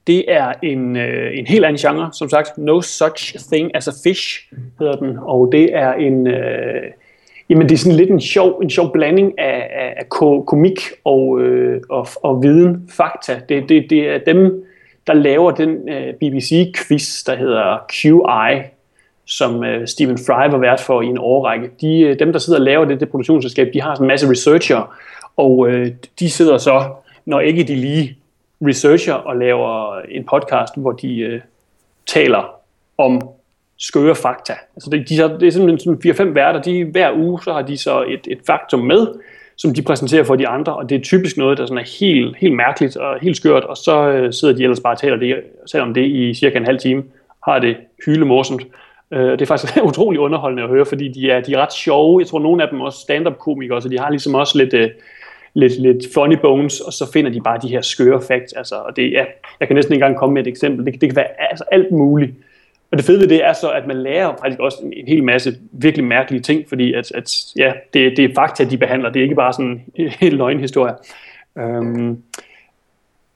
[0.08, 3.92] det er en, øh, en helt anden genre, som sagt, No Such Thing as a
[4.04, 6.28] Fish hedder den, og det er en...
[6.28, 6.84] Øh,
[7.50, 10.10] Jamen det er sådan lidt en sjov, en sjov blanding af, af, af
[10.48, 13.42] komik og, øh, og, og viden, fakta.
[13.50, 14.64] Det, det, det er dem,
[15.10, 18.70] der laver den øh, BBC-quiz, der hedder QI,
[19.26, 21.70] som øh, Stephen Fry var vært for i en årrække.
[21.82, 25.00] De, øh, dem, der sidder og laver det, det produktionsselskab, de har en masse researcher,
[25.38, 26.90] og øh, de sidder så,
[27.26, 28.18] når ikke de lige
[28.62, 31.42] researcher og laver en podcast, hvor de øh,
[32.08, 32.56] taler
[32.98, 33.22] om
[33.78, 34.54] skøre fakta.
[34.76, 37.78] Altså det, de, det er simpelthen sådan 4-5 værter, de, hver uge så har de
[37.78, 39.08] så et, et faktum med,
[39.60, 42.38] som de præsenterer for de andre, og det er typisk noget, der sådan er helt,
[42.38, 45.36] helt mærkeligt og helt skørt, og så øh, sidder de ellers bare og taler det,
[45.66, 47.04] selvom det i cirka en halv time,
[47.44, 48.68] har det hylemorsomt.
[49.12, 52.20] Øh, det er faktisk utrolig underholdende at høre, fordi de er, de er ret sjove.
[52.20, 54.90] Jeg tror, nogle af dem er også stand-up-komikere, så de har ligesom også lidt, øh,
[55.54, 58.54] lidt, lidt funny bones, og så finder de bare de her skøre facts.
[58.54, 59.26] Altså, og det, ja,
[59.60, 60.86] jeg kan næsten ikke engang komme med et eksempel.
[60.86, 62.32] Det, det kan være altså, alt muligt.
[62.92, 65.24] Og det fede ved det er så, at man lærer faktisk også en, en hel
[65.24, 69.10] masse virkelig mærkelige ting, fordi at, at ja, det, det er fakta, de behandler.
[69.10, 70.94] Det er ikke bare sådan en helt løgnhistorie.
[71.58, 72.18] Øhm,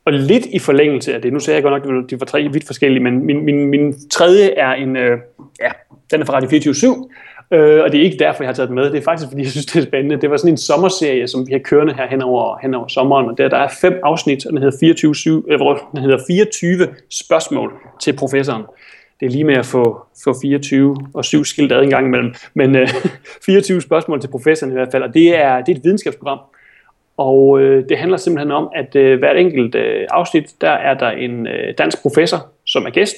[0.05, 2.47] og lidt i forlængelse af det, nu sagde jeg godt nok, at de var tre
[2.53, 5.17] vidt forskellige, men min, min, min tredje er en, øh,
[5.61, 5.71] ja,
[6.11, 7.09] den er fra Radio 24
[7.51, 8.91] øh, og det er ikke derfor, jeg har taget den med.
[8.91, 10.21] Det er faktisk, fordi jeg synes, det er spændende.
[10.21, 13.29] Det var sådan en sommerserie, som vi har kørende her hen over, hen over sommeren,
[13.29, 15.59] og der, der er fem afsnit, og den hedder 24, 7, øh,
[15.91, 18.63] den hedder 24 spørgsmål til professoren
[19.23, 22.33] det er lige med at få, få 24 og 7 skilt ad en gang imellem.
[22.53, 22.87] Men øh,
[23.45, 26.39] 24 spørgsmål til professoren i hvert fald, og det er, det er et videnskabsprogram.
[27.17, 31.09] Og øh, det handler simpelthen om, at øh, hvert enkelt øh, afsnit, der er der
[31.09, 33.15] en øh, dansk professor, som er gæst,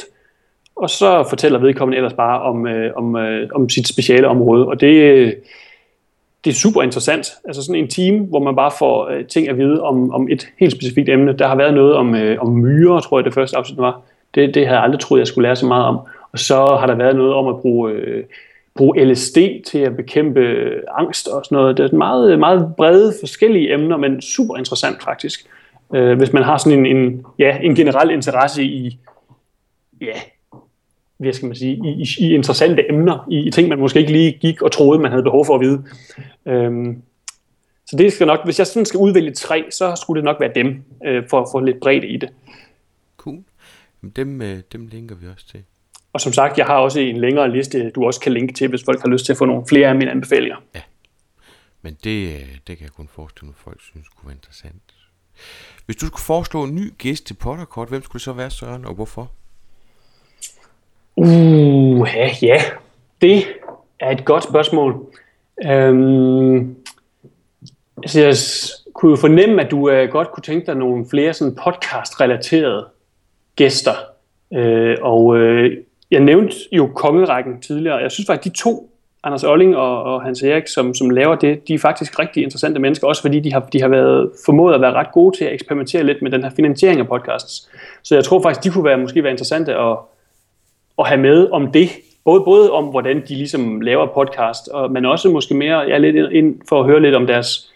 [0.75, 4.67] og så fortæller vedkommende ellers bare om, øh, om, øh, om sit speciale område.
[4.67, 5.33] Og det, øh,
[6.43, 7.27] det er super interessant.
[7.45, 10.47] Altså sådan en team, hvor man bare får øh, ting at vide om, om et
[10.59, 11.37] helt specifikt emne.
[11.37, 14.01] Der har været noget om, øh, om myrer, tror jeg det første afsnit var.
[14.35, 15.99] Det, det havde jeg aldrig troet, jeg skulle lære så meget om.
[16.31, 18.23] Og så har der været noget om at bruge, øh,
[18.75, 20.41] bruge LSD til at bekæmpe
[20.97, 21.77] angst og sådan noget.
[21.77, 25.45] Det er meget, meget brede forskellige emner, men super interessant faktisk.
[25.95, 28.99] Øh, hvis man har sådan en, en, ja, en generel interesse i,
[30.01, 30.13] ja,
[31.17, 34.11] hvad skal man sige, i, i, i interessante emner, i, i ting, man måske ikke
[34.11, 35.83] lige gik og troede, man havde behov for at vide.
[36.45, 37.01] Øhm,
[37.87, 40.51] så det skal nok, hvis jeg sådan skal udvælge tre, så skulle det nok være
[40.55, 42.29] dem, øh, for at få lidt bredde i det.
[44.15, 45.63] Dem, øh, dem linker vi også til.
[46.13, 48.83] Og som sagt, jeg har også en længere liste, du også kan linke til, hvis
[48.85, 50.57] folk har lyst til at få nogle flere af mine anbefalinger.
[50.75, 50.81] Ja,
[51.81, 54.81] men det, øh, det kan jeg kun forestille mig, folk synes kunne være interessant.
[55.85, 58.85] Hvis du skulle foreslå en ny gæst til Potterkort, hvem skulle det så være, Søren,
[58.85, 59.31] og hvorfor?
[61.15, 62.61] Uh, ja, ja.
[63.21, 63.45] Det
[63.99, 65.13] er et godt spørgsmål.
[65.65, 66.75] Øhm,
[67.97, 68.35] altså jeg
[68.93, 72.85] kunne jo fornemme, at du uh, godt kunne tænke dig nogle flere sådan podcast-relaterede
[73.55, 73.93] gæster.
[74.53, 75.77] Øh, og øh,
[76.11, 77.97] jeg nævnte jo kongerækken tidligere.
[77.97, 78.91] Jeg synes faktisk, de to,
[79.23, 82.79] Anders Olling og, og Hans Erik, som, som laver det, de er faktisk rigtig interessante
[82.79, 85.53] mennesker, også fordi de har, de har været formået at være ret gode til at
[85.53, 87.69] eksperimentere lidt med den her finansiering af podcasts.
[88.03, 89.97] Så jeg tror faktisk, de kunne være, måske være interessante at,
[90.99, 91.89] at have med om det.
[92.25, 96.31] Både, både om, hvordan de ligesom laver podcast, og, men også måske mere ja, lidt
[96.31, 97.71] ind for at høre lidt om deres,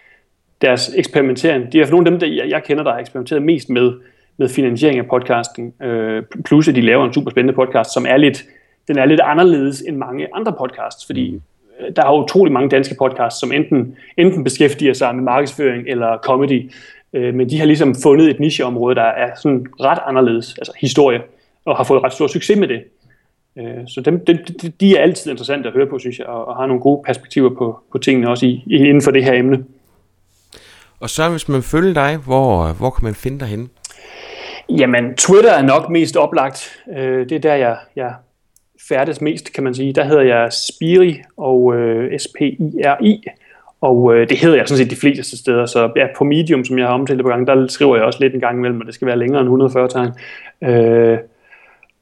[0.62, 1.72] deres eksperimentering.
[1.74, 3.94] De er for nogle af dem, der jeg, jeg kender, der har eksperimenteret mest med,
[4.40, 5.74] med finansiering af podcasten.
[5.82, 8.44] Øh, plus at de laver en super spændende podcast, som er lidt,
[8.88, 11.36] den er lidt anderledes end mange andre podcasts, fordi
[11.80, 16.18] øh, der er utrolig mange danske podcasts, som enten, enten beskæftiger sig med markedsføring eller
[16.18, 16.72] comedy,
[17.14, 21.22] øh, men de har ligesom fundet et nicheområde, der er sådan ret anderledes, altså historie,
[21.66, 22.84] og har fået ret stor succes med det.
[23.58, 24.38] Øh, så dem, dem,
[24.80, 27.50] de er altid interessante at høre på, synes jeg, og, og har nogle gode perspektiver
[27.50, 29.66] på, på tingene også i, inden for det her emne.
[31.00, 33.68] Og så hvis man følger dig, hvor, hvor kan man finde dig henne?
[34.78, 36.82] Jamen, Twitter er nok mest oplagt.
[36.98, 38.14] Øh, det er der, jeg, jeg
[38.90, 39.94] færdes mest, kan man sige.
[39.94, 43.24] Der hedder jeg Spiri, og øh, S-P-I-R-I,
[43.82, 46.78] og øh, det hedder jeg sådan set de fleste steder, så ja, på Medium, som
[46.80, 48.94] jeg har omtalt på gang, der skriver jeg også lidt en gang imellem, og det
[48.94, 50.12] skal være længere end 140 tegn.
[50.62, 51.18] Øh,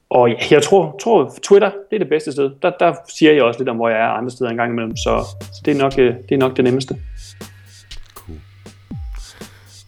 [0.09, 2.51] og ja, jeg tror, tror, Twitter, det er det bedste sted.
[2.61, 4.95] Der, der siger jeg også lidt om, hvor jeg er andre steder en gang imellem,
[4.95, 6.95] så, så det, er nok, øh, det er nok det nemmeste.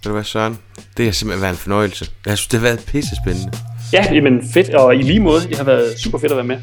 [0.03, 0.09] Cool.
[0.09, 0.57] Ved du hvad, Søren?
[0.97, 2.05] Det har simpelthen været en fornøjelse.
[2.25, 3.51] Jeg synes, det har været pisse spændende.
[3.93, 6.57] Ja, jamen fedt, og i lige måde, det har været super fedt at være med.